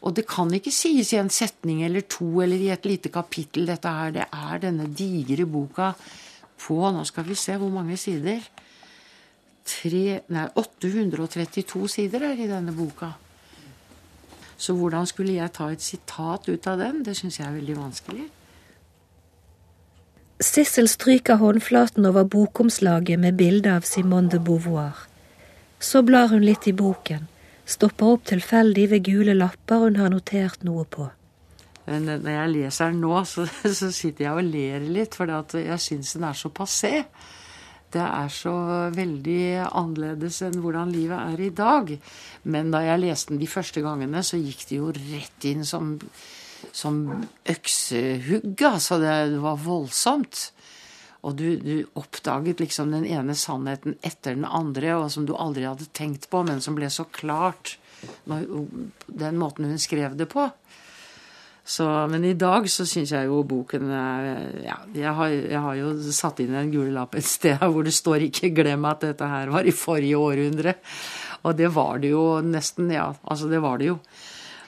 Og 0.00 0.14
det 0.16 0.24
kan 0.30 0.48
ikke 0.56 0.72
sies 0.72 1.12
i 1.12 1.20
en 1.20 1.28
setning 1.32 1.82
eller 1.84 2.06
to 2.08 2.40
eller 2.40 2.56
i 2.56 2.70
et 2.72 2.86
lite 2.88 3.12
kapittel, 3.12 3.68
dette 3.68 3.92
her. 3.92 4.14
Det 4.16 4.26
er 4.32 4.62
denne 4.62 4.88
digre 4.96 5.44
boka 5.44 5.92
på 6.60 6.78
Nå 6.92 7.04
skal 7.08 7.24
vi 7.28 7.36
se 7.36 7.56
hvor 7.60 7.72
mange 7.72 7.96
sider. 8.00 8.40
Tre, 9.66 10.20
nei, 10.32 10.46
832 10.56 11.88
sider 11.88 12.24
er 12.30 12.40
i 12.40 12.48
denne 12.50 12.72
boka. 12.74 13.12
Så 14.60 14.74
hvordan 14.76 15.06
skulle 15.08 15.38
jeg 15.38 15.52
ta 15.56 15.70
et 15.72 15.82
sitat 15.82 16.48
ut 16.48 16.66
av 16.68 16.80
den? 16.80 17.02
Det 17.04 17.16
syns 17.16 17.38
jeg 17.40 17.48
er 17.48 17.56
veldig 17.56 17.76
vanskelig. 17.78 18.26
Sissel 20.40 20.88
stryker 20.88 21.36
håndflaten 21.40 22.06
over 22.08 22.24
bokomslaget 22.24 23.20
med 23.20 23.36
bilde 23.36 23.72
av 23.76 23.84
Simone 23.88 24.28
de 24.32 24.40
Beauvoir. 24.40 25.06
Så 25.80 26.02
blar 26.04 26.28
hun 26.32 26.44
litt 26.44 26.68
i 26.68 26.72
boken, 26.76 27.26
stopper 27.64 28.14
opp 28.14 28.24
tilfeldig 28.28 28.86
ved 28.92 29.04
gule 29.04 29.36
lapper 29.36 29.84
hun 29.84 29.96
har 30.00 30.12
notert 30.12 30.64
noe 30.64 30.84
på. 30.84 31.10
Men 31.88 32.08
når 32.08 32.30
jeg 32.30 32.52
leser 32.54 32.92
den 32.92 33.00
nå, 33.04 33.20
så, 33.24 33.46
så 33.80 33.90
sitter 33.92 34.26
jeg 34.26 34.36
og 34.36 34.48
ler 34.48 34.88
litt, 34.96 35.16
for 35.16 35.28
jeg 35.60 35.80
syns 35.80 36.16
den 36.16 36.28
er 36.28 36.36
så 36.36 36.52
passé. 36.52 37.04
Det 37.90 38.02
er 38.02 38.28
så 38.30 38.54
veldig 38.94 39.42
annerledes 39.66 40.40
enn 40.46 40.60
hvordan 40.62 40.92
livet 40.94 41.18
er 41.34 41.42
i 41.42 41.50
dag. 41.50 41.90
Men 42.46 42.70
da 42.70 42.84
jeg 42.86 43.02
leste 43.02 43.34
den 43.34 43.42
de 43.42 43.50
første 43.50 43.82
gangene, 43.82 44.22
så 44.26 44.38
gikk 44.38 44.66
det 44.68 44.78
jo 44.78 44.92
rett 44.94 45.46
inn 45.50 45.66
som, 45.66 45.96
som 46.70 47.02
øksehugg. 47.50 48.54
Altså, 48.68 49.00
det 49.02 49.40
var 49.42 49.58
voldsomt. 49.64 50.50
Og 51.26 51.36
du, 51.36 51.48
du, 51.60 51.74
oppdaget 52.00 52.62
liksom 52.62 52.94
den 52.94 53.04
ene 53.04 53.34
sannheten 53.36 53.98
etter 54.06 54.38
den 54.38 54.46
andre, 54.46 54.94
og 54.96 55.10
som 55.12 55.26
du 55.28 55.34
aldri 55.36 55.66
hadde 55.68 55.90
tenkt 55.96 56.30
på, 56.32 56.44
men 56.48 56.62
som 56.64 56.78
ble 56.78 56.88
så 56.92 57.04
klart 57.12 57.76
når, 58.30 58.46
den 59.06 59.40
måten 59.40 59.68
hun 59.68 59.82
skrev 59.82 60.16
det 60.16 60.30
på. 60.32 60.46
Så, 61.64 61.84
men 62.10 62.24
i 62.24 62.32
dag 62.34 62.64
så 62.72 62.86
syns 62.88 63.12
jeg 63.12 63.28
jo 63.28 63.42
boken 63.46 63.90
Ja, 63.92 64.78
jeg 64.96 65.12
har, 65.14 65.28
jeg 65.28 65.60
har, 65.60 65.74
jo 65.78 65.92
satt 66.12 66.40
inn 66.42 66.54
en 66.56 66.72
gul 66.72 66.88
lapp 66.96 67.14
et 67.14 67.26
sted 67.28 67.60
hvor 67.60 67.84
det 67.86 67.92
står 67.94 68.24
'ikke 68.26 68.50
glem 68.56 68.84
at 68.88 69.04
dette 69.04 69.28
her 69.28 69.52
var 69.52 69.68
i 69.68 69.74
forrige 69.76 70.16
århundre'. 70.18 70.74
Og 71.44 71.56
det 71.56 71.68
var 71.74 71.98
det 71.98 72.10
jo 72.10 72.40
nesten, 72.44 72.90
ja. 72.90 73.14
Altså, 73.24 73.48
det 73.48 73.60
var 73.62 73.78
det 73.78 73.86
jo. 73.92 73.98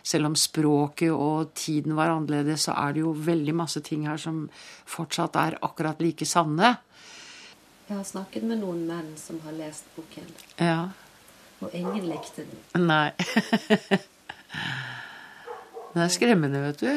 Selv 0.02 0.26
om 0.26 0.36
språket 0.36 1.12
og 1.12 1.54
tiden 1.54 1.94
var 1.96 2.10
annerledes, 2.10 2.64
så 2.66 2.72
er 2.74 2.92
det 2.92 3.00
jo 3.04 3.12
veldig 3.12 3.54
masse 3.54 3.80
ting 3.80 4.06
her 4.08 4.16
som 4.16 4.48
fortsatt 4.86 5.36
er 5.36 5.58
akkurat 5.62 6.00
like 6.00 6.26
sanne. 6.26 6.76
Jeg 7.88 7.96
har 7.96 8.04
snakket 8.04 8.42
med 8.42 8.62
noen 8.62 8.86
menn 8.88 9.12
som 9.16 9.40
har 9.44 9.52
lest 9.52 9.84
boken, 9.96 10.26
Ja. 10.58 10.88
og 11.60 11.70
ingen 11.74 12.08
likte 12.08 12.46
den. 12.46 12.86
Nei. 12.86 13.12
Den 15.92 16.04
er 16.04 16.12
skremmende, 16.12 16.62
vet 16.64 16.80
du. 16.80 16.92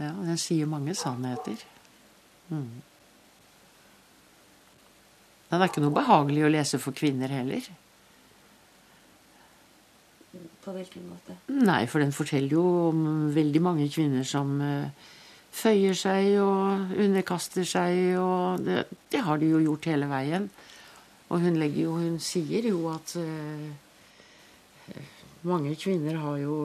Ja, 0.00 0.12
Den 0.12 0.38
sier 0.40 0.66
mange 0.66 0.94
sannheter. 0.98 1.60
Mm. 2.48 2.80
Den 5.50 5.60
er 5.60 5.70
ikke 5.70 5.82
noe 5.82 5.94
behagelig 5.94 6.44
å 6.46 6.50
lese 6.50 6.78
for 6.82 6.96
kvinner 6.96 7.30
heller. 7.30 7.66
På 10.60 10.74
hvilken 10.74 11.06
måte? 11.10 11.36
Nei, 11.50 11.84
for 11.90 12.02
den 12.02 12.12
forteller 12.14 12.54
jo 12.54 12.64
om 12.90 13.30
veldig 13.34 13.62
mange 13.64 13.88
kvinner 13.90 14.26
som 14.28 14.52
eh, 14.62 15.08
føyer 15.50 15.96
seg 15.98 16.36
og 16.44 16.94
underkaster 17.00 17.66
seg, 17.66 18.14
og 18.20 18.62
det, 18.66 18.84
det 19.10 19.22
har 19.26 19.40
de 19.40 19.50
jo 19.50 19.62
gjort 19.64 19.88
hele 19.90 20.10
veien. 20.10 20.50
Og 21.30 21.42
hun, 21.42 21.58
jo, 21.74 21.96
hun 21.98 22.18
sier 22.22 22.70
jo 22.70 22.84
at 22.92 23.14
eh, 23.18 23.70
mange 25.48 25.72
kvinner 25.80 26.18
har 26.20 26.36
jo 26.42 26.56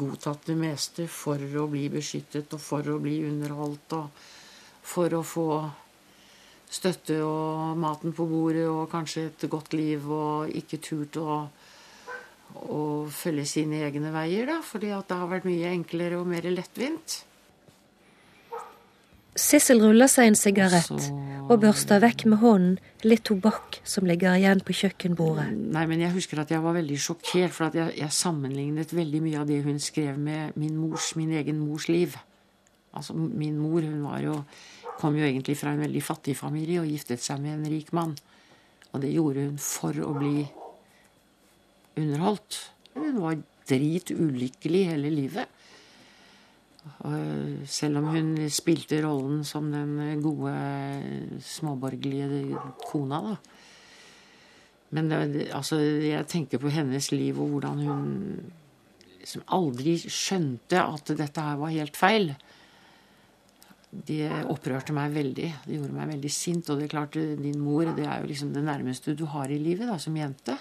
godtatt 0.00 0.46
det 0.48 0.56
meste 0.56 1.06
for 1.10 1.40
å 1.40 1.66
bli 1.68 1.88
beskyttet 1.92 2.52
og 2.56 2.62
for 2.64 2.86
å 2.88 2.98
bli 3.02 3.18
underholdt 3.28 3.96
og 3.98 4.22
for 4.90 5.12
å 5.18 5.22
få 5.26 5.48
støtte 6.70 7.18
og 7.26 7.76
maten 7.82 8.14
på 8.16 8.26
bordet 8.30 8.66
og 8.70 8.88
kanskje 8.92 9.26
et 9.28 9.48
godt 9.50 9.74
liv 9.76 10.06
og 10.06 10.52
ikke 10.56 10.78
turt 10.80 11.18
å, 11.20 11.40
å 12.70 12.82
følge 13.12 13.46
sine 13.48 13.82
egne 13.86 14.12
veier, 14.14 14.46
da, 14.48 14.60
fordi 14.64 14.94
at 14.94 15.10
det 15.10 15.18
har 15.18 15.30
vært 15.32 15.48
mye 15.50 15.74
enklere 15.74 16.20
og 16.20 16.30
mer 16.30 16.46
lettvint. 16.54 17.24
Sissel 19.38 19.80
ruller 19.82 20.10
seg 20.10 20.30
en 20.30 20.38
sigarett 20.38 20.90
Så- 20.90 21.10
og 21.50 21.60
børster 21.60 22.00
vekk 22.02 22.24
med 22.30 22.38
hånden 22.38 22.78
litt 23.02 23.24
tobakk 23.24 23.80
som 23.84 24.06
ligger 24.06 24.36
igjen 24.38 24.60
på 24.62 24.74
kjøkkenbordet. 24.74 25.50
Nei, 25.50 25.86
men 25.86 26.00
jeg 26.00 26.12
husker 26.14 26.38
at 26.38 26.50
jeg 26.50 26.62
var 26.62 26.74
veldig 26.74 26.98
sjokkert, 26.98 27.50
for 27.50 27.70
jeg, 27.74 27.96
jeg 27.98 28.10
sammenlignet 28.14 28.94
veldig 28.94 29.22
mye 29.22 29.40
av 29.40 29.46
det 29.46 29.62
hun 29.64 29.78
skrev 29.82 30.18
med 30.18 30.56
min 30.56 30.76
mors, 30.76 31.16
min 31.16 31.32
egen 31.32 31.58
mors 31.58 31.88
liv. 31.88 32.14
Altså, 32.94 33.14
min 33.14 33.58
mor 33.58 33.80
hun 33.82 34.02
var 34.02 34.20
jo, 34.22 34.36
kom 34.98 35.16
jo 35.18 35.26
egentlig 35.26 35.56
fra 35.58 35.74
en 35.74 35.82
veldig 35.82 36.02
fattig 36.02 36.36
familie 36.36 36.82
og 36.82 36.90
giftet 36.90 37.22
seg 37.22 37.40
med 37.42 37.58
en 37.58 37.70
rik 37.72 37.92
mann. 37.92 38.16
Og 38.92 39.02
det 39.02 39.12
gjorde 39.14 39.46
hun 39.46 39.58
for 39.58 39.94
å 40.06 40.14
bli 40.18 40.46
underholdt. 41.98 42.58
Hun 42.94 43.20
var 43.22 43.38
drit 43.70 44.10
ulykkelig 44.10 44.86
hele 44.90 45.10
livet. 45.14 45.50
Og 46.80 47.66
selv 47.68 48.00
om 48.00 48.08
hun 48.14 48.30
spilte 48.52 49.02
rollen 49.04 49.42
som 49.44 49.66
den 49.72 50.20
gode 50.24 50.54
småborgerlige 51.44 52.56
kona, 52.86 53.20
da. 53.26 53.34
Men 54.90 55.10
det, 55.10 55.50
altså, 55.54 55.78
jeg 55.78 56.26
tenker 56.26 56.58
på 56.58 56.72
hennes 56.74 57.12
liv 57.12 57.38
og 57.38 57.52
hvordan 57.52 57.82
hun 57.86 58.08
liksom 59.20 59.44
aldri 59.54 59.94
skjønte 60.00 60.80
at 60.82 61.12
dette 61.14 61.44
her 61.44 61.60
var 61.60 61.74
helt 61.76 61.98
feil. 61.98 62.32
Det 63.90 64.26
opprørte 64.50 64.94
meg 64.96 65.14
veldig. 65.14 65.48
Det 65.66 65.76
gjorde 65.76 65.94
meg 65.94 66.10
veldig 66.16 66.32
sint. 66.34 66.66
Og 66.70 66.80
det 66.80 66.88
er 66.88 66.94
klart, 66.96 67.20
din 67.38 67.62
mor 67.62 67.86
det 67.94 68.06
er 68.06 68.22
jo 68.22 68.30
liksom 68.32 68.52
det 68.56 68.64
nærmeste 68.66 69.14
du 69.18 69.26
har 69.30 69.52
i 69.52 69.60
livet 69.62 69.90
da, 69.90 69.98
som 70.02 70.16
jente. 70.18 70.56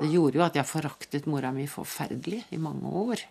Det 0.00 0.08
gjorde 0.08 0.40
jo 0.40 0.44
at 0.44 0.56
jeg 0.56 0.68
foraktet 0.68 1.28
mora 1.28 1.52
mi 1.52 1.66
forferdelig 1.68 2.42
i 2.56 2.60
mange 2.60 2.92
år. 3.04 3.24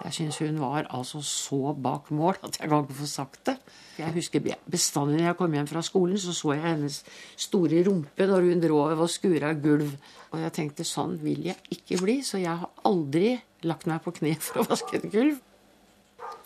Jeg 0.00 0.16
syns 0.16 0.38
hun 0.40 0.60
var 0.62 0.86
altså 0.88 1.20
så 1.24 1.74
bak 1.76 2.08
mål 2.14 2.38
at 2.46 2.56
jeg 2.56 2.70
kan 2.70 2.86
ikke 2.86 2.96
få 3.02 3.08
sagt 3.10 3.42
det. 3.50 3.56
Jeg 4.00 4.14
husker 4.14 4.46
bestandig 4.70 5.18
når 5.18 5.26
jeg 5.26 5.36
kom 5.36 5.56
hjem 5.58 5.68
fra 5.68 5.82
skolen, 5.84 6.16
så 6.18 6.32
så 6.32 6.54
jeg 6.56 6.64
hennes 6.64 7.02
store 7.36 7.82
rumpe 7.84 8.26
når 8.30 8.48
hun 8.48 8.62
dro 8.64 8.80
og 8.88 9.10
skura 9.12 9.52
gulv. 9.52 9.92
Og 10.32 10.40
jeg 10.40 10.54
tenkte 10.56 10.88
sånn 10.88 11.18
vil 11.20 11.50
jeg 11.50 11.58
ikke 11.76 12.00
bli, 12.00 12.20
så 12.24 12.40
jeg 12.40 12.56
har 12.62 12.88
aldri 12.88 13.34
lagt 13.68 13.88
meg 13.90 14.00
på 14.04 14.14
kne 14.16 14.36
for 14.40 14.62
å 14.62 14.68
vaske 14.70 14.96
et 14.96 15.10
gulv. 15.12 15.36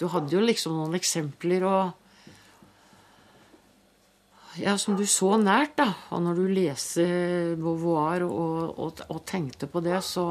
Du 0.00 0.08
hadde 0.10 0.34
jo 0.34 0.42
liksom 0.42 0.74
noen 0.74 0.98
eksempler 0.98 1.66
og 1.68 1.92
ja, 4.58 4.76
som 4.78 4.94
du 4.98 5.02
så 5.06 5.34
nært, 5.38 5.74
da. 5.80 5.88
Og 6.14 6.22
når 6.22 6.38
du 6.38 6.44
leser 6.54 7.54
Beauvoir 7.58 8.22
og, 8.26 8.78
og, 8.78 9.02
og 9.10 9.24
tenkte 9.26 9.70
på 9.70 9.82
det, 9.82 9.98
så 10.06 10.24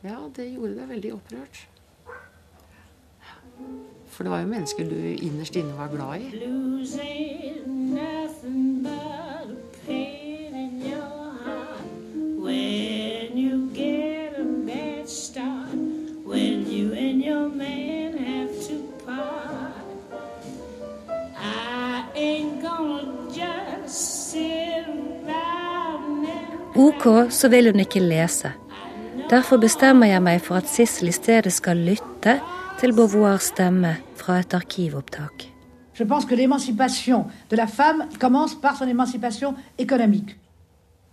Ja, 0.00 0.16
det 0.36 0.46
gjorde 0.54 0.76
deg 0.78 0.90
veldig 0.94 1.10
opprørt. 1.18 1.66
For 4.08 4.24
det 4.24 4.30
var 4.32 4.40
jo 4.40 4.46
mennesker 4.46 4.84
du 4.84 4.96
innerst 4.96 5.56
inne 5.56 5.76
var 5.78 5.88
glad 5.88 6.20
i. 6.20 6.28
Ok, 26.80 27.30
så 27.30 27.48
vil 27.48 27.70
hun 27.70 27.80
ikke 27.80 28.00
lese. 28.00 28.52
Derfor 29.30 29.56
bestemmer 29.56 30.06
jeg 30.06 30.22
meg 30.22 30.40
for 30.42 30.60
at 30.60 30.68
Sissel 30.68 31.08
i 31.08 31.14
stedet 31.14 31.52
skal 31.52 31.76
lytte 31.76 32.40
til. 32.80 32.92
Je 35.92 36.04
pense 36.04 36.24
que 36.24 36.34
l'émancipation 36.34 37.26
de 37.50 37.56
la 37.56 37.66
femme 37.66 38.06
commence 38.18 38.54
par 38.54 38.76
son 38.76 38.88
émancipation 38.88 39.54
économique. 39.78 40.38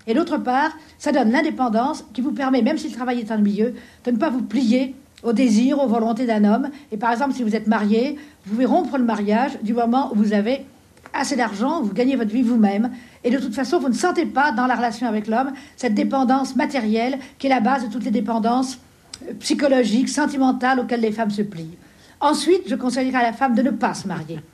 Et 0.07 0.13
d'autre 0.13 0.37
part, 0.37 0.71
ça 0.97 1.11
donne 1.11 1.31
l'indépendance 1.31 2.05
qui 2.13 2.21
vous 2.21 2.31
permet, 2.31 2.61
même 2.61 2.77
si 2.77 2.87
le 2.87 2.95
travail 2.95 3.19
est 3.19 3.31
ennuyeux, 3.31 3.75
de 4.05 4.11
ne 4.11 4.17
pas 4.17 4.29
vous 4.29 4.43
plier 4.43 4.95
aux 5.23 5.33
désirs, 5.33 5.83
aux 5.83 5.87
volontés 5.87 6.25
d'un 6.25 6.45
homme. 6.45 6.69
Et 6.93 6.97
par 6.97 7.11
exemple, 7.11 7.33
si 7.33 7.43
vous 7.43 7.53
êtes 7.53 7.67
marié, 7.67 8.17
vous 8.45 8.51
pouvez 8.53 8.65
rompre 8.65 8.97
le 8.97 9.03
mariage 9.03 9.59
du 9.61 9.73
moment 9.73 10.11
où 10.13 10.15
vous 10.15 10.31
avez 10.31 10.65
assez 11.13 11.35
d'argent, 11.35 11.81
vous 11.81 11.93
gagnez 11.93 12.15
votre 12.15 12.31
vie 12.31 12.43
vous-même. 12.43 12.91
Et 13.25 13.29
de 13.29 13.39
toute 13.39 13.53
façon, 13.55 13.79
vous 13.79 13.89
ne 13.89 13.93
sentez 13.93 14.25
pas 14.25 14.53
dans 14.53 14.67
la 14.67 14.75
relation 14.75 15.05
avec 15.07 15.27
l'homme 15.27 15.51
cette 15.75 15.95
dépendance 15.95 16.55
matérielle 16.55 17.19
qui 17.39 17.47
est 17.47 17.49
la 17.49 17.59
base 17.59 17.85
de 17.85 17.91
toutes 17.91 18.05
les 18.05 18.11
dépendances 18.11 18.79
euh, 19.23 20.07
sentimentale 20.07 20.79
auquel 20.79 21.01
les 21.01 21.11
femmes 21.11 21.31
se 21.31 21.41
plient. 21.43 21.77
Ensuite, 22.19 22.67
je 22.67 22.75
conseillerais 22.75 23.19
à 23.19 23.23
la 23.23 23.33
femme 23.33 23.55
de 23.55 23.61
ne 23.61 23.71
pas 23.71 23.93
se 23.93 24.07
marier. 24.07 24.39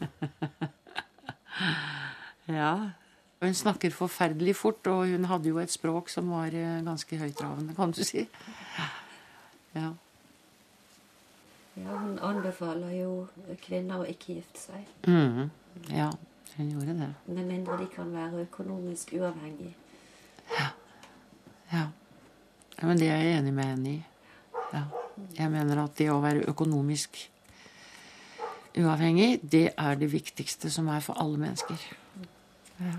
Ja. 2.45 2.89
Hun 3.41 3.53
snakker 3.53 3.89
forferdelig 3.91 4.55
fort, 4.55 4.87
og 4.87 5.07
hun 5.07 5.25
hadde 5.25 5.49
jo 5.49 5.57
et 5.59 5.71
språk 5.71 6.09
som 6.09 6.29
var 6.31 6.51
eh, 6.55 6.79
ganske 6.83 7.17
høytravende, 7.19 7.75
kan 7.75 7.91
du 7.91 8.03
si. 8.03 8.27
Ja. 9.75 9.89
Ja, 11.77 11.95
Hun 11.97 12.19
anbefaler 12.21 12.91
jo 12.93 13.27
kvinner 13.63 14.03
å 14.03 14.05
ikke 14.05 14.35
gifte 14.35 14.59
seg, 14.61 14.83
Mm. 15.09 15.49
ja, 15.89 16.11
hun 16.57 16.69
gjorde 16.69 16.93
det. 16.99 17.07
med 17.25 17.45
mindre 17.47 17.77
de 17.79 17.87
kan 17.95 18.11
være 18.13 18.43
økonomisk 18.43 19.13
uavhengige. 19.17 19.73
Ja. 20.59 20.67
ja. 21.73 21.87
Men 22.81 22.97
det 22.97 23.09
er 23.09 23.17
jeg 23.23 23.39
enig 23.39 23.53
med 23.53 23.63
henne 23.65 23.89
i. 23.89 24.03
Ja. 24.73 24.83
Jeg 25.37 25.51
mener 25.53 25.83
at 25.83 25.97
det 25.99 26.09
å 26.09 26.21
være 26.23 26.47
økonomisk 26.49 27.19
uavhengig, 28.77 29.37
det 29.45 29.67
er 29.77 29.99
det 29.99 30.09
viktigste 30.11 30.71
som 30.73 30.89
er 30.89 31.03
for 31.05 31.19
alle 31.21 31.37
mennesker. 31.41 31.77
Ja. 32.81 32.95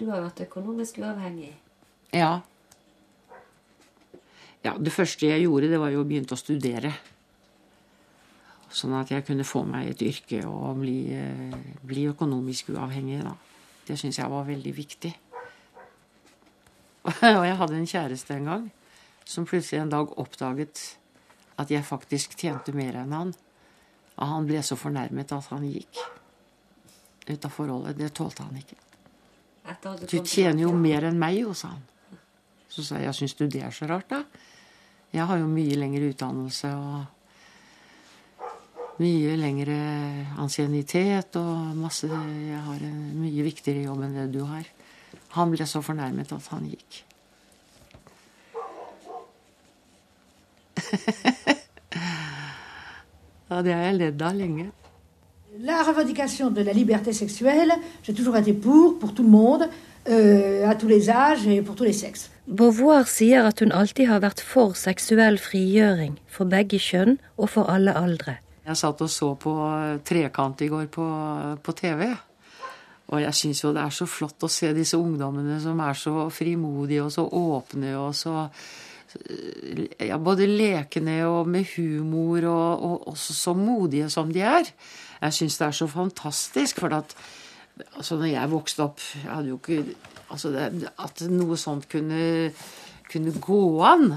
Du 0.00 0.08
har 0.08 0.24
vært 0.24 0.40
økonomisk 0.46 0.98
uavhengig. 1.02 1.52
Ja. 2.16 2.40
Ja, 4.62 4.76
det 4.78 4.92
første 4.94 5.28
jeg 5.28 5.44
gjorde, 5.44 5.70
det 5.70 5.80
var 5.82 5.92
jo 5.92 6.02
å 6.02 6.08
begynne 6.08 6.32
å 6.32 6.38
studere. 6.38 6.94
Sånn 8.72 8.94
at 8.96 9.10
jeg 9.12 9.26
kunne 9.26 9.44
få 9.44 9.66
meg 9.68 9.90
et 9.90 10.04
yrke 10.06 10.40
og 10.48 10.80
bli, 10.80 11.12
eh, 11.12 11.56
bli 11.84 12.06
økonomisk 12.08 12.72
uavhengig, 12.72 13.20
da. 13.26 13.34
Det 13.86 13.98
syns 14.00 14.18
jeg 14.18 14.30
var 14.30 14.46
veldig 14.48 14.72
viktig. 14.76 15.12
Og 17.38 17.44
jeg 17.46 17.58
hadde 17.58 17.78
en 17.78 17.88
kjæreste 17.88 18.36
en 18.36 18.50
gang 18.50 18.66
som 19.24 19.46
plutselig 19.46 19.80
en 19.82 19.92
dag 19.92 20.18
oppdaget 20.18 20.82
at 21.60 21.70
jeg 21.70 21.86
faktisk 21.86 22.36
tjente 22.38 22.74
mer 22.74 22.96
enn 23.02 23.14
han. 23.14 23.32
Og 24.18 24.28
han 24.28 24.46
ble 24.48 24.62
så 24.64 24.76
fornærmet 24.78 25.32
at 25.34 25.50
han 25.52 25.64
gikk 25.66 26.00
ut 27.28 27.44
av 27.46 27.52
forholdet. 27.54 27.98
Det 27.98 28.10
tålte 28.14 28.46
han 28.46 28.58
ikke. 28.58 28.78
Du 30.10 30.18
tjener 30.26 30.64
jo 30.64 30.72
mer 30.74 31.06
enn 31.06 31.18
meg, 31.20 31.38
jo, 31.44 31.54
sa 31.54 31.68
han. 31.74 31.82
Så 32.72 32.82
sa 32.82 32.98
jeg, 32.98 33.06
jeg 33.10 33.18
syns 33.20 33.34
du 33.38 33.44
det 33.46 33.62
er 33.66 33.74
så 33.74 33.86
rart, 33.90 34.10
da? 34.10 34.24
Jeg 35.12 35.26
har 35.28 35.38
jo 35.38 35.48
mye 35.50 35.76
lengre 35.76 36.08
utdannelse 36.08 36.70
og 36.72 37.02
mye 39.02 39.34
lengre 39.36 39.76
ansiennitet 40.40 41.36
og 41.40 41.76
masse 41.76 42.08
Jeg 42.08 42.60
har 42.64 42.80
en 42.86 43.02
mye 43.20 43.44
viktigere 43.44 43.84
jobb 43.86 44.06
enn 44.06 44.16
det 44.16 44.28
du 44.32 44.42
har. 44.48 44.64
Han 45.36 45.50
ble 45.54 45.66
så 45.66 45.80
fornærmet 45.84 46.32
at 46.32 46.46
han 46.52 46.68
gikk. 46.68 47.04
ja, 53.50 53.62
det 53.62 53.72
har 53.72 53.82
jeg 53.88 53.98
ledd 53.98 54.22
av 54.22 54.34
lenge. 54.36 54.70
La 55.60 55.82
revendication 55.84 56.50
de 56.50 56.62
la 56.64 56.72
liberté 56.72 57.12
sexuelle, 57.12 57.72
j'ai 58.02 58.14
toujours 58.14 58.36
été 58.36 58.52
pour, 58.54 58.98
pour 58.98 59.12
tout 59.14 59.22
le 59.22 59.28
monde, 59.28 59.68
euh, 60.08 60.68
à 60.68 60.74
tous 60.74 60.88
les 60.88 61.10
âges 61.10 61.46
et 61.46 61.60
pour 61.62 61.74
tous 61.76 61.84
les 61.84 61.92
sexes. 61.92 62.30
Beauvoir 62.48 63.06
sier 63.06 63.38
at 63.46 63.60
hun 63.60 63.70
alltid 63.70 64.08
har 64.10 64.18
vært 64.24 64.40
for 64.42 64.74
seksuell 64.74 65.38
frigjøring 65.38 66.16
for 66.26 66.48
begge 66.50 66.80
kjønn 66.82 67.20
og 67.38 67.52
for 67.52 67.70
alle 67.70 67.94
aldre. 67.94 68.40
Jeg 68.66 68.78
satt 68.78 69.00
og 69.02 69.10
så 69.10 69.34
på 69.38 69.52
Trekant 70.06 70.60
i 70.62 70.68
går 70.70 70.88
på, 70.90 71.06
på 71.62 71.72
TV. 71.78 72.08
Og 73.12 73.20
jeg 73.20 73.36
syns 73.36 73.60
jo 73.60 73.74
det 73.76 73.82
er 73.82 73.92
så 73.92 74.06
flott 74.08 74.46
å 74.46 74.50
se 74.50 74.70
disse 74.76 74.96
ungdommene 74.96 75.58
som 75.60 75.80
er 75.84 75.98
så 75.98 76.26
frimodige 76.32 77.04
og 77.04 77.12
så 77.12 77.26
åpne 77.28 77.92
og 78.00 78.16
så 78.16 78.46
ja, 80.00 80.16
Både 80.16 80.46
lekne 80.48 81.18
og 81.28 81.50
med 81.52 81.68
humor 81.74 82.46
og, 82.48 82.84
og 82.86 83.08
også 83.12 83.34
så 83.36 83.52
modige 83.56 84.08
som 84.12 84.30
de 84.32 84.40
er. 84.40 84.70
Jeg 85.20 85.36
syns 85.36 85.58
det 85.60 85.66
er 85.66 85.76
så 85.76 85.88
fantastisk, 85.92 86.80
for 86.80 86.96
at 86.96 87.12
altså 87.96 88.16
når 88.20 88.32
jeg 88.32 88.52
vokste 88.52 88.84
opp 88.84 89.04
jeg 89.14 89.28
hadde 89.28 89.52
jo 89.52 89.58
ikke 89.60 89.84
altså 90.32 90.52
det, 90.52 90.90
At 91.00 91.22
noe 91.28 91.56
sånt 91.60 91.88
kunne, 91.92 92.52
kunne 93.12 93.36
gå 93.36 93.62
an, 93.84 94.08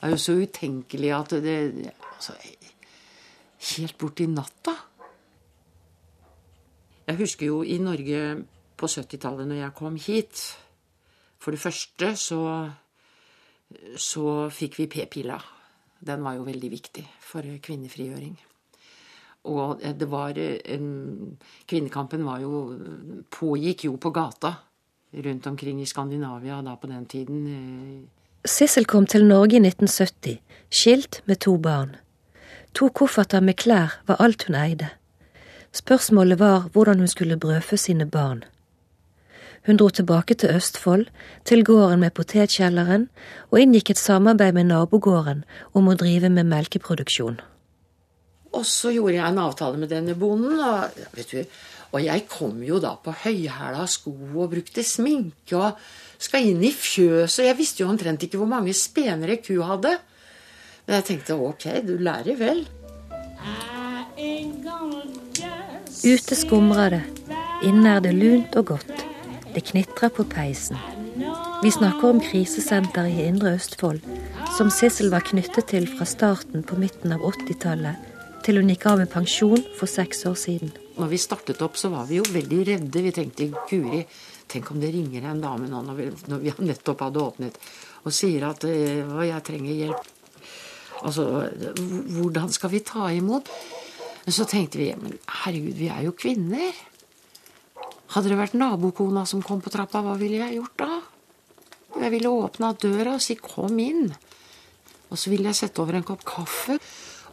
er 0.00 0.14
jo 0.14 0.20
så 0.20 0.36
utenkelig 0.36 1.14
at 1.16 1.36
det 1.44 1.58
altså, 2.12 2.36
Helt 3.60 3.98
bort 4.00 4.20
i 4.24 4.28
natta. 4.28 4.72
Jeg 7.10 7.18
husker 7.18 7.48
jo 7.48 7.62
i 7.66 7.80
Norge 7.82 8.18
på 8.78 8.86
70-tallet, 8.86 9.48
når 9.50 9.56
jeg 9.64 9.74
kom 9.74 9.96
hit 9.98 10.42
For 11.42 11.50
det 11.50 11.58
første 11.58 12.12
så, 12.20 12.42
så 13.96 14.26
fikk 14.54 14.78
vi 14.78 14.86
p-pilla. 14.92 15.38
Den 15.98 16.22
var 16.22 16.36
jo 16.36 16.44
veldig 16.46 16.70
viktig 16.70 17.02
for 17.24 17.48
kvinnefrigjøring. 17.64 18.36
Og 19.50 19.80
det 19.80 20.08
var 20.12 20.38
en, 20.38 20.86
Kvinnekampen 21.66 22.22
var 22.28 22.44
jo 22.44 22.60
Pågikk 23.32 23.86
jo 23.88 23.96
på 23.96 24.12
gata 24.14 24.52
rundt 25.10 25.46
omkring 25.50 25.80
i 25.82 25.88
Skandinavia 25.88 26.60
da 26.62 26.76
på 26.76 26.92
den 26.92 27.06
tiden. 27.10 27.42
Sissel 28.44 28.86
kom 28.86 29.08
til 29.10 29.26
Norge 29.26 29.58
i 29.58 29.64
1970, 29.64 30.38
skilt 30.70 31.22
med 31.26 31.42
to 31.42 31.56
barn. 31.58 31.96
To 32.78 32.92
kofferter 32.94 33.42
med 33.42 33.58
klær 33.58 33.98
var 34.06 34.22
alt 34.22 34.46
hun 34.46 34.60
eide. 34.60 34.92
Spørsmålet 35.72 36.38
var 36.38 36.70
hvordan 36.72 36.98
hun 36.98 37.08
skulle 37.08 37.38
brødfø 37.38 37.76
sine 37.76 38.06
barn. 38.10 38.44
Hun 39.66 39.76
dro 39.76 39.88
tilbake 39.88 40.34
til 40.34 40.50
Østfold, 40.56 41.06
til 41.44 41.64
gården 41.64 42.00
med 42.00 42.10
potetkjelleren, 42.16 43.08
og 43.50 43.60
inngikk 43.60 43.90
et 43.90 44.00
samarbeid 44.00 44.56
med 44.56 44.70
nabogården 44.70 45.44
om 45.74 45.88
å 45.88 45.94
drive 45.94 46.30
med 46.32 46.48
melkeproduksjon. 46.48 47.40
Og 48.50 48.64
så 48.66 48.90
gjorde 48.90 49.14
jeg 49.14 49.26
en 49.28 49.38
avtale 49.38 49.78
med 49.78 49.92
denne 49.92 50.16
bonden, 50.18 50.58
og, 50.58 50.96
du, 51.30 51.44
og 51.92 52.02
jeg 52.02 52.26
kom 52.32 52.64
jo 52.66 52.80
da 52.82 52.96
på 52.98 53.14
høyhæla 53.22 53.86
sko 53.86 54.14
og 54.32 54.50
brukte 54.56 54.82
sminke 54.82 55.60
og 55.60 55.78
skal 56.18 56.50
inn 56.50 56.64
i 56.66 56.72
fjøset. 56.74 57.46
Jeg 57.46 57.58
visste 57.60 57.84
jo 57.84 57.92
omtrent 57.92 58.26
ikke 58.26 58.40
hvor 58.40 58.50
mange 58.50 58.74
spenere 58.74 59.38
ku 59.44 59.60
hadde. 59.62 59.94
Men 60.86 60.98
jeg 60.98 61.10
tenkte 61.12 61.38
ok, 61.38 61.68
du 61.86 61.94
lærer 62.00 62.40
vel. 62.40 62.64
Ute 66.00 66.32
skumrer 66.32 66.94
det, 66.94 67.00
inne 67.68 67.90
er 67.98 67.98
det 68.00 68.14
lunt 68.16 68.54
og 68.56 68.70
godt. 68.70 69.02
Det 69.52 69.60
knitrer 69.68 70.08
på 70.08 70.24
peisen. 70.24 70.78
Vi 71.60 71.72
snakker 71.74 72.14
om 72.14 72.22
krisesenteret 72.24 73.12
i 73.12 73.26
Indre 73.28 73.52
Østfold, 73.58 73.98
som 74.56 74.70
Sissel 74.72 75.10
var 75.12 75.26
knyttet 75.28 75.68
til 75.68 75.84
fra 75.90 76.06
starten 76.08 76.64
på 76.64 76.78
midten 76.80 77.12
av 77.12 77.26
80-tallet, 77.28 77.98
til 78.46 78.56
hun 78.62 78.72
gikk 78.72 78.86
av 78.88 79.02
med 79.02 79.10
pensjon 79.12 79.60
for 79.76 79.92
seks 79.92 80.24
år 80.30 80.38
siden. 80.40 80.72
Når 80.96 81.10
vi 81.10 81.18
startet 81.20 81.60
opp, 81.66 81.76
så 81.76 81.90
var 81.92 82.08
vi 82.08 82.16
jo 82.16 82.24
veldig 82.32 82.62
redde. 82.70 83.02
Vi 83.04 83.12
tenkte 83.18 83.50
guri, 83.68 84.00
tenk 84.48 84.70
om 84.72 84.80
det 84.80 84.94
ringer 84.94 85.28
en 85.28 85.44
dame 85.44 85.68
nå 85.68 85.82
når 85.84 85.98
vi, 85.98 86.06
når 86.32 86.40
vi 86.46 86.54
nettopp 86.70 87.04
hadde 87.04 87.26
åpnet, 87.26 87.60
og 88.08 88.16
sier 88.16 88.48
at 88.48 88.64
eh, 88.64 89.04
jeg 89.28 89.44
trenger 89.50 89.76
hjelp. 89.82 90.08
Altså, 91.04 91.28
hvordan 92.16 92.48
skal 92.56 92.72
vi 92.72 92.80
ta 92.88 93.12
imot? 93.12 93.52
Men 94.30 94.34
så 94.34 94.44
tenkte 94.46 94.78
vi 94.78 94.92
men 94.94 95.16
herregud, 95.42 95.74
vi 95.74 95.88
er 95.90 96.04
jo 96.06 96.12
kvinner. 96.14 96.76
Hadde 98.14 98.30
det 98.30 98.36
vært 98.38 98.52
nabokona 98.54 99.24
som 99.26 99.40
kom 99.42 99.58
på 99.58 99.72
trappa, 99.74 100.04
hva 100.06 100.12
ville 100.20 100.38
jeg 100.38 100.60
gjort 100.60 100.76
da? 100.78 100.98
Jeg 101.98 102.12
ville 102.14 102.30
åpna 102.30 102.70
døra 102.78 103.16
og 103.16 103.24
si 103.26 103.34
'kom 103.34 103.74
inn'. 103.82 104.14
Og 105.10 105.18
så 105.18 105.30
ville 105.30 105.50
jeg 105.50 105.56
sette 105.56 105.82
over 105.82 105.96
en 105.96 106.06
kopp 106.06 106.22
kaffe. 106.24 106.78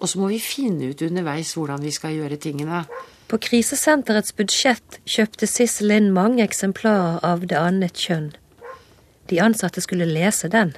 Og 0.02 0.10
så 0.10 0.18
må 0.18 0.30
vi 0.30 0.40
finne 0.40 0.90
ut 0.90 1.02
underveis 1.02 1.54
hvordan 1.54 1.84
vi 1.84 1.92
skal 1.92 2.18
gjøre 2.18 2.42
tingene. 2.42 2.88
På 3.28 3.38
krisesenterets 3.38 4.34
budsjett 4.34 4.98
kjøpte 5.06 5.46
Sissel 5.46 5.92
inn 5.92 6.12
mange 6.12 6.42
eksemplarer 6.42 7.20
av 7.24 7.46
Det 7.46 7.58
annet 7.58 7.94
kjønn. 7.94 8.34
De 9.28 9.38
ansatte 9.38 9.82
skulle 9.82 10.10
lese 10.10 10.50
den. 10.50 10.74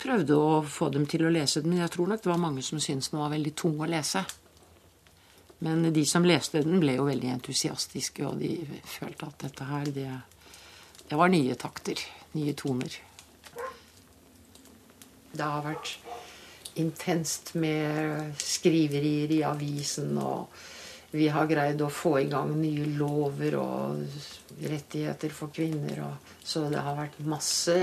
Prøvde 0.00 0.36
å 0.36 0.60
få 0.64 0.88
dem 0.94 1.04
til 1.10 1.26
å 1.26 1.32
lese 1.32 1.60
den, 1.60 1.74
men 1.74 1.82
jeg 1.84 1.92
tror 1.96 2.08
nok 2.08 2.22
det 2.24 2.30
var 2.30 2.40
mange 2.40 2.64
som 2.64 2.80
syntes 2.80 3.10
den 3.12 3.20
var 3.20 3.34
veldig 3.34 3.52
tung 3.58 3.76
å 3.80 3.88
lese. 3.90 4.22
Men 5.60 5.84
de 5.92 6.04
som 6.08 6.24
leste 6.24 6.62
den, 6.64 6.78
ble 6.80 6.96
jo 6.96 7.04
veldig 7.04 7.34
entusiastiske, 7.34 8.24
og 8.24 8.40
de 8.40 8.54
følte 8.88 9.28
at 9.28 9.44
dette 9.44 9.68
her, 9.68 9.92
det, 9.92 10.08
det 11.10 11.20
var 11.20 11.32
nye 11.32 11.56
takter. 11.60 12.00
Nye 12.32 12.54
toner. 12.56 12.96
Det 15.30 15.44
har 15.44 15.66
vært 15.66 15.98
intenst 16.80 17.52
med 17.60 18.38
skriverier 18.40 19.32
i 19.36 19.42
avisen, 19.44 20.16
og 20.16 20.48
vi 21.12 21.26
har 21.28 21.48
greid 21.50 21.82
å 21.82 21.90
få 21.92 22.16
i 22.22 22.28
gang 22.30 22.54
nye 22.56 22.86
lover 22.96 23.56
og 23.60 24.62
rettigheter 24.62 25.34
for 25.34 25.52
kvinner. 25.52 26.06
Og, 26.06 26.36
så 26.46 26.68
det 26.72 26.80
har 26.86 26.96
vært 26.96 27.18
masse 27.26 27.76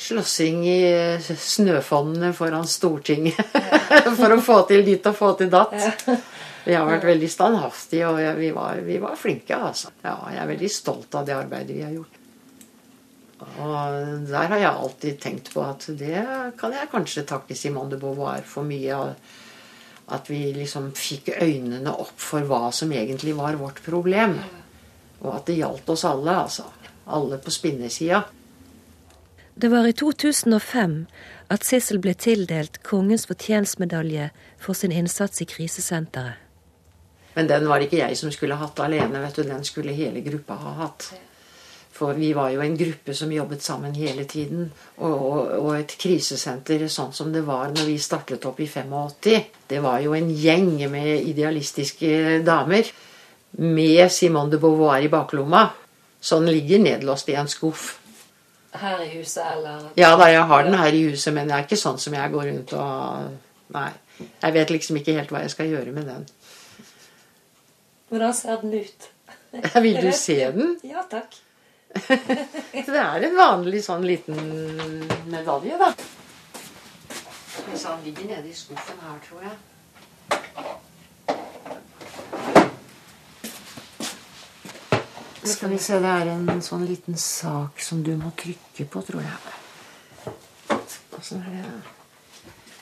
slåssing 0.00 0.62
i 0.68 0.80
snøfonnene 1.20 2.32
foran 2.36 2.68
Stortinget 2.68 3.40
for 4.18 4.32
å 4.32 4.40
få 4.44 4.62
til 4.70 4.84
ditt 4.86 5.06
og 5.10 5.16
få 5.16 5.34
til 5.40 5.50
datt. 5.52 5.76
Vi 6.64 6.76
har 6.76 6.86
vært 6.88 7.06
veldig 7.08 7.28
standhaftige, 7.32 8.08
og 8.08 8.38
vi 8.38 8.50
var, 8.52 8.80
vi 8.84 8.96
var 9.00 9.18
flinke, 9.18 9.56
altså. 9.56 9.92
Ja, 10.04 10.16
jeg 10.32 10.42
er 10.42 10.50
veldig 10.54 10.72
stolt 10.72 11.14
av 11.16 11.28
det 11.28 11.36
arbeidet 11.36 11.76
vi 11.76 11.84
har 11.84 11.94
gjort. 11.94 12.16
Og 13.40 14.26
der 14.28 14.50
har 14.52 14.58
jeg 14.60 14.70
alltid 14.70 15.20
tenkt 15.20 15.52
på 15.54 15.62
at 15.64 15.86
det 15.96 16.24
kan 16.60 16.74
jeg 16.76 16.90
kanskje 16.92 17.24
takke 17.28 17.56
Simone 17.56 17.94
de 17.94 18.00
Beauvoir 18.00 18.44
for 18.48 18.68
mye 18.68 18.96
av. 18.96 19.14
At 20.10 20.26
vi 20.28 20.42
liksom 20.52 20.90
fikk 20.98 21.30
øynene 21.38 21.92
opp 21.92 22.18
for 22.20 22.44
hva 22.48 22.68
som 22.74 22.92
egentlig 22.92 23.36
var 23.38 23.56
vårt 23.60 23.80
problem. 23.84 24.36
Og 25.22 25.32
at 25.36 25.48
det 25.48 25.60
gjaldt 25.60 25.92
oss 25.94 26.04
alle, 26.08 26.34
altså. 26.44 26.66
Alle 27.10 27.40
på 27.40 27.52
spinnesida. 27.54 28.24
Det 29.60 29.68
var 29.68 29.86
i 29.86 29.92
2005 29.92 30.92
at 31.52 31.64
Sissel 31.68 31.98
ble 32.00 32.14
tildelt 32.16 32.78
Kongens 32.86 33.26
fortjenstmedalje 33.28 34.30
for 34.56 34.78
sin 34.78 34.94
innsats 34.96 35.42
i 35.44 35.46
krisesenteret. 35.50 36.38
Men 37.34 37.50
den 37.50 37.66
var 37.68 37.84
ikke 37.84 37.98
jeg 37.98 38.16
som 38.16 38.32
skulle 38.32 38.56
hatt 38.56 38.80
alene, 38.80 39.20
vet 39.20 39.36
du. 39.36 39.42
Den 39.44 39.66
skulle 39.68 39.92
hele 39.92 40.24
gruppa 40.24 40.56
ha 40.62 40.72
hatt. 40.78 41.10
For 41.92 42.16
vi 42.16 42.32
var 42.32 42.54
jo 42.54 42.64
en 42.64 42.78
gruppe 42.78 43.12
som 43.14 43.36
jobbet 43.36 43.60
sammen 43.60 44.00
hele 44.00 44.24
tiden. 44.24 44.72
Og, 44.96 45.12
og, 45.12 45.52
og, 45.58 45.70
et 45.76 45.92
krisesenter 46.06 46.88
sånn 46.88 47.12
som 47.12 47.28
det 47.28 47.44
var 47.44 47.68
når 47.76 47.92
vi 47.92 48.00
startet 48.00 48.48
opp 48.48 48.64
i 48.64 48.70
85. 48.70 49.52
Det 49.68 49.84
var 49.84 50.00
jo 50.00 50.16
en 50.16 50.32
gjeng 50.40 50.72
med 50.88 51.28
idealistiske 51.34 52.40
damer. 52.48 52.88
Med 53.60 54.08
Simone 54.08 54.56
de 54.56 54.64
Beauvoir 54.64 55.04
i 55.04 55.12
baklomma. 55.12 55.66
Så 56.20 56.40
den 56.40 56.48
ligger 56.48 56.80
nedlåst 56.80 57.28
i 57.28 57.36
en 57.36 57.48
skuff. 57.48 57.99
Her 58.70 59.00
i 59.02 59.08
huset, 59.18 59.42
eller? 59.56 59.88
Ja 59.98 60.12
da, 60.16 60.28
jeg 60.30 60.42
har 60.46 60.62
den 60.62 60.76
her 60.78 60.94
i 60.94 61.02
huset, 61.10 61.34
men 61.34 61.48
det 61.48 61.56
er 61.56 61.64
ikke 61.66 61.78
sånn 61.80 61.98
som 61.98 62.14
jeg 62.14 62.30
går 62.30 62.50
rundt 62.52 62.74
og 62.78 63.38
Nei. 63.70 63.90
Jeg 64.42 64.54
vet 64.56 64.70
liksom 64.74 64.96
ikke 64.98 65.14
helt 65.14 65.30
hva 65.30 65.44
jeg 65.44 65.52
skal 65.52 65.68
gjøre 65.70 65.92
med 65.94 66.08
den. 66.10 66.24
Hvordan 68.10 68.34
ser 68.34 68.58
den 68.64 68.74
ut? 68.74 69.06
Vil 69.84 70.00
du 70.02 70.10
se 70.14 70.36
den? 70.56 70.74
Ja 70.84 71.04
takk. 71.10 71.38
det 72.86 72.98
er 73.02 73.26
en 73.26 73.36
vanlig 73.38 73.82
sånn 73.86 74.04
liten 74.06 74.36
medalje, 75.30 75.78
da. 75.78 75.90
Hvis 77.70 77.86
han 77.86 78.02
ligger 78.04 78.30
nede 78.30 78.50
i 78.50 78.54
skuffen 78.54 78.98
her, 79.02 79.18
tror 79.26 79.46
jeg. 79.46 79.56
Skal 85.44 85.70
vi 85.72 85.78
se, 85.80 85.96
det 86.00 86.10
er 86.10 86.28
en 86.34 86.60
sånn 86.64 86.84
liten 86.84 87.16
sak 87.16 87.80
som 87.80 88.02
du 88.04 88.12
må 88.20 88.32
trykke 88.36 88.84
på, 88.84 89.02
tror 89.06 89.22
jeg. 89.24 90.34
Åssen 91.16 91.40
er 91.40 91.54
det? 91.54 91.62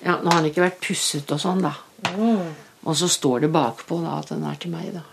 Ja, 0.03 0.17
nå 0.23 0.31
har 0.31 0.41
den 0.41 0.51
ikke 0.51 0.65
vært 0.65 0.83
pusset 0.83 1.31
og 1.35 1.41
sånn, 1.43 1.63
da. 1.63 1.75
Og 2.19 2.99
så 2.99 3.09
står 3.11 3.47
det 3.47 3.53
bakpå 3.55 4.01
da 4.03 4.19
at 4.19 4.33
den 4.35 4.45
er 4.47 4.59
til 4.59 4.75
meg, 4.75 4.91
da. 4.99 5.07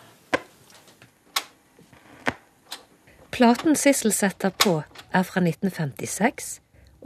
Platen 3.35 3.75
Sissel 3.75 4.13
setter 4.15 4.53
på, 4.55 4.77
er 5.11 5.25
fra 5.27 5.41
1956 5.43 6.53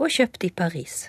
og 0.00 0.12
kjøpt 0.14 0.46
i 0.46 0.52
Paris. 0.54 1.08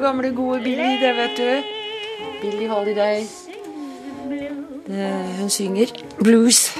Gamle, 0.00 0.32
gode 0.34 0.62
Billy, 0.64 0.96
det, 1.00 1.14
vet 1.16 1.36
du. 1.36 1.78
Billy 2.42 2.66
Holiday. 2.68 3.26
Det, 4.86 5.10
hun 5.38 5.50
synger 5.50 5.86
blues. 6.18 6.78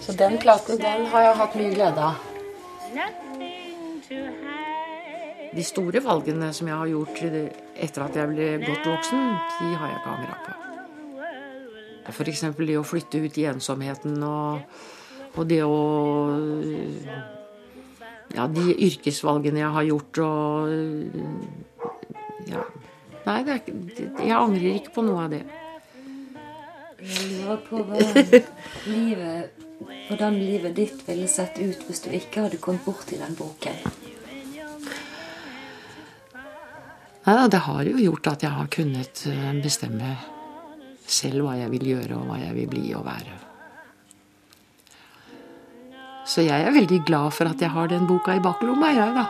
Så 0.00 0.12
den 0.18 0.38
platen 0.38 0.78
den 0.78 1.06
har 1.12 1.22
jeg 1.22 1.36
hatt 1.36 1.56
mye 1.58 1.74
glede 1.74 2.06
av. 2.10 2.26
De 5.50 5.64
store 5.66 6.00
valgene 6.04 6.52
som 6.54 6.70
jeg 6.70 6.78
har 6.78 6.90
gjort 6.92 7.20
etter 7.26 8.04
at 8.06 8.16
jeg 8.16 8.30
ble 8.30 8.48
godt 8.62 8.86
voksen, 8.86 9.26
de 9.58 9.74
har 9.74 9.90
jeg 9.90 9.98
ikke 9.98 10.14
angra 10.14 10.38
på. 10.46 10.56
F.eks. 12.10 12.44
det 12.58 12.78
å 12.78 12.86
flytte 12.86 13.20
ut 13.22 13.38
i 13.38 13.46
ensomheten 13.50 14.22
og, 14.26 14.62
og 15.36 15.50
det 15.50 15.62
å 15.66 15.80
Ja, 18.30 18.46
de 18.46 18.70
yrkesvalgene 18.86 19.58
jeg 19.58 19.74
har 19.74 19.86
gjort 19.88 20.18
og 20.22 21.79
Ja. 22.50 22.64
Nei, 23.26 23.38
ikke- 23.44 24.26
jeg 24.26 24.36
angrer 24.36 24.74
ikke 24.80 24.94
på 24.94 25.04
noe 25.06 25.24
av 25.24 25.30
det. 25.34 25.42
Jeg 27.00 27.26
lurer 27.30 27.60
på 27.64 27.80
hva 27.88 27.96
livet, 28.86 29.50
hvordan 30.08 30.36
livet 30.38 30.74
ditt 30.76 31.02
ville 31.06 31.28
sett 31.28 31.58
ut 31.60 31.84
hvis 31.88 32.02
du 32.04 32.10
ikke 32.16 32.42
hadde 32.46 32.58
kommet 32.60 32.84
borti 32.84 33.16
den 33.20 33.36
boken. 33.38 33.78
Nei, 37.26 37.34
da, 37.36 37.46
det 37.52 37.60
har 37.66 37.84
jo 37.84 37.96
gjort 38.00 38.26
at 38.32 38.42
jeg 38.42 38.50
har 38.50 38.68
kunnet 38.72 39.26
eh, 39.28 39.50
bestemme 39.62 40.14
selv 41.10 41.44
hva 41.44 41.56
jeg 41.60 41.70
vil 41.74 41.86
gjøre, 41.92 42.16
og 42.16 42.26
hva 42.30 42.38
jeg 42.40 42.54
vil 42.56 42.68
bli 42.72 42.94
og 42.96 43.04
være. 43.04 43.36
Så 46.30 46.44
jeg 46.46 46.62
er 46.64 46.72
veldig 46.72 47.00
glad 47.08 47.32
for 47.34 47.50
at 47.50 47.60
jeg 47.60 47.70
har 47.74 47.88
den 47.90 48.06
boka 48.08 48.36
i 48.38 48.42
baklomma, 48.44 48.92
jeg, 48.94 49.14
da. 49.16 49.26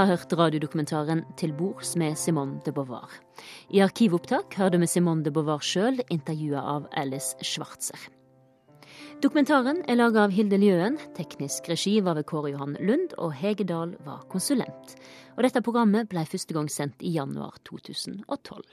Har 0.00 0.16
hørt 0.16 0.32
radiodokumentaren 0.32 1.24
'Til 1.36 1.52
bords 1.52 1.96
med 1.96 2.16
Simone 2.16 2.60
de 2.64 2.72
Beauvoir'. 2.72 3.20
I 3.70 3.80
arkivopptak 3.80 4.54
hørte 4.54 4.78
vi 4.78 4.86
Simone 4.86 5.24
de 5.24 5.30
Beauvoir 5.30 5.60
sjøl 5.60 6.00
intervjua 6.10 6.60
av 6.60 6.86
Alice 6.92 7.36
Schwarzer. 7.42 8.08
Dokumentaren 9.22 9.82
er 9.88 9.96
laga 9.96 10.24
av 10.24 10.30
Hilde 10.30 10.56
Ljøen, 10.56 10.96
teknisk 11.14 11.68
regi 11.68 12.00
var 12.00 12.14
ved 12.14 12.24
Kåre 12.24 12.50
Johan 12.50 12.76
Lund, 12.80 13.12
og 13.18 13.34
Hege 13.34 13.64
Dahl 13.64 13.96
var 14.04 14.24
konsulent. 14.30 14.96
Og 15.36 15.42
dette 15.42 15.60
programmet 15.60 16.08
ble 16.08 16.24
første 16.24 16.54
gang 16.54 16.70
sendt 16.70 17.02
i 17.02 17.12
januar 17.12 17.58
2012. 17.68 18.64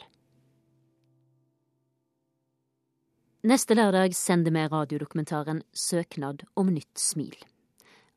Neste 3.44 3.76
lørdag 3.76 4.16
sender 4.16 4.52
vi 4.52 4.68
radiodokumentaren 4.68 5.64
Søknad 5.74 6.48
om 6.56 6.68
nytt 6.72 6.96
smil. 6.96 7.36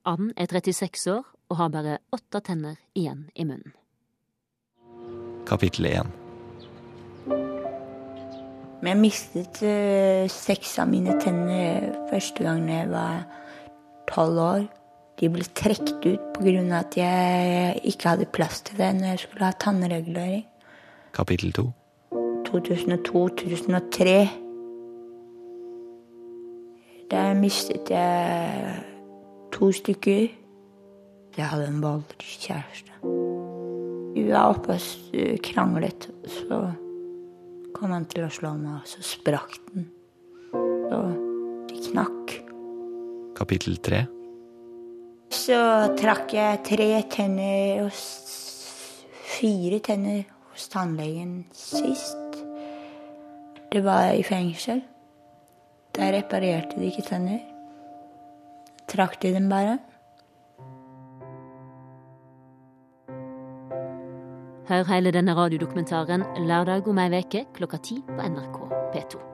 Ann 0.06 0.32
er 0.36 0.46
36 0.46 1.10
år 1.18 1.26
og 1.50 1.58
har 1.58 1.70
bare 1.74 1.98
åtte 2.14 2.40
tenner 2.46 2.78
igjen 2.94 3.26
i 3.34 3.44
munnen. 3.44 3.74
Kapittel 5.50 5.88
1. 5.90 6.16
Jeg 8.80 8.96
mistet 8.96 9.58
eh, 9.66 10.24
seks 10.32 10.78
av 10.80 10.88
mine 10.88 11.18
tenner 11.20 11.90
første 12.08 12.46
gang 12.46 12.62
jeg 12.70 12.88
var 12.92 13.26
tolv 14.08 14.38
år. 14.40 14.62
De 15.20 15.28
ble 15.28 15.44
trukket 15.44 16.06
ut 16.06 16.38
pga. 16.38 16.78
at 16.78 16.96
jeg 16.96 17.80
ikke 17.84 18.08
hadde 18.08 18.30
plass 18.32 18.62
til 18.62 18.78
det 18.78 18.94
når 18.96 19.06
jeg 19.12 19.18
skulle 19.18 19.44
ha 19.44 19.52
tannregulering. 19.52 20.46
Kapittel 21.12 21.52
2. 21.52 21.66
2002-2003. 22.48 24.28
Der 27.10 27.34
mistet 27.34 27.90
jeg 27.90 28.84
to 29.52 29.72
stykker. 29.72 30.28
Jeg 31.36 31.46
hadde 31.46 31.66
en 31.70 31.82
voldelig 31.82 32.38
kjæreste. 32.42 32.96
Vi 34.14 34.24
var 34.26 34.50
oppe 34.50 34.74
og 34.74 35.42
kranglet, 35.46 36.08
så 36.26 36.58
kom 37.76 37.92
han 37.94 38.06
til 38.10 38.26
å 38.26 38.32
slå 38.34 38.50
meg, 38.58 38.80
og 38.80 38.88
så 38.90 39.04
sprakk 39.06 39.58
den. 39.70 39.86
Og 40.90 41.68
det 41.70 41.84
knakk. 41.86 42.34
Kapittel 43.38 43.78
tre. 43.78 44.02
Så 45.30 45.60
trakk 46.00 46.34
jeg 46.34 46.62
tre 46.66 46.88
tenner 47.12 47.84
og 47.84 47.94
fire 49.36 49.78
tenner 49.86 50.24
hos 50.50 50.66
tannlegen 50.72 51.44
sist. 51.54 52.40
Det 53.70 53.84
var 53.86 54.10
i 54.18 54.26
fengsel. 54.26 54.82
Der 55.94 56.16
reparerte 56.18 56.80
de 56.80 56.90
ikke 56.90 57.06
tenner. 57.06 57.38
Trakk 58.90 59.20
de 59.22 59.30
dem 59.36 59.46
bare. 59.50 59.78
Hør 64.70 64.84
hele 64.86 65.10
denne 65.10 65.34
radiodokumentaren 65.34 66.22
lørdag 66.46 66.86
om 66.92 67.00
ei 67.02 67.10
uke 67.18 67.42
klokka 67.56 67.82
ti 67.82 67.98
på 68.06 68.22
NRK 68.22 68.62
P2. 68.94 69.29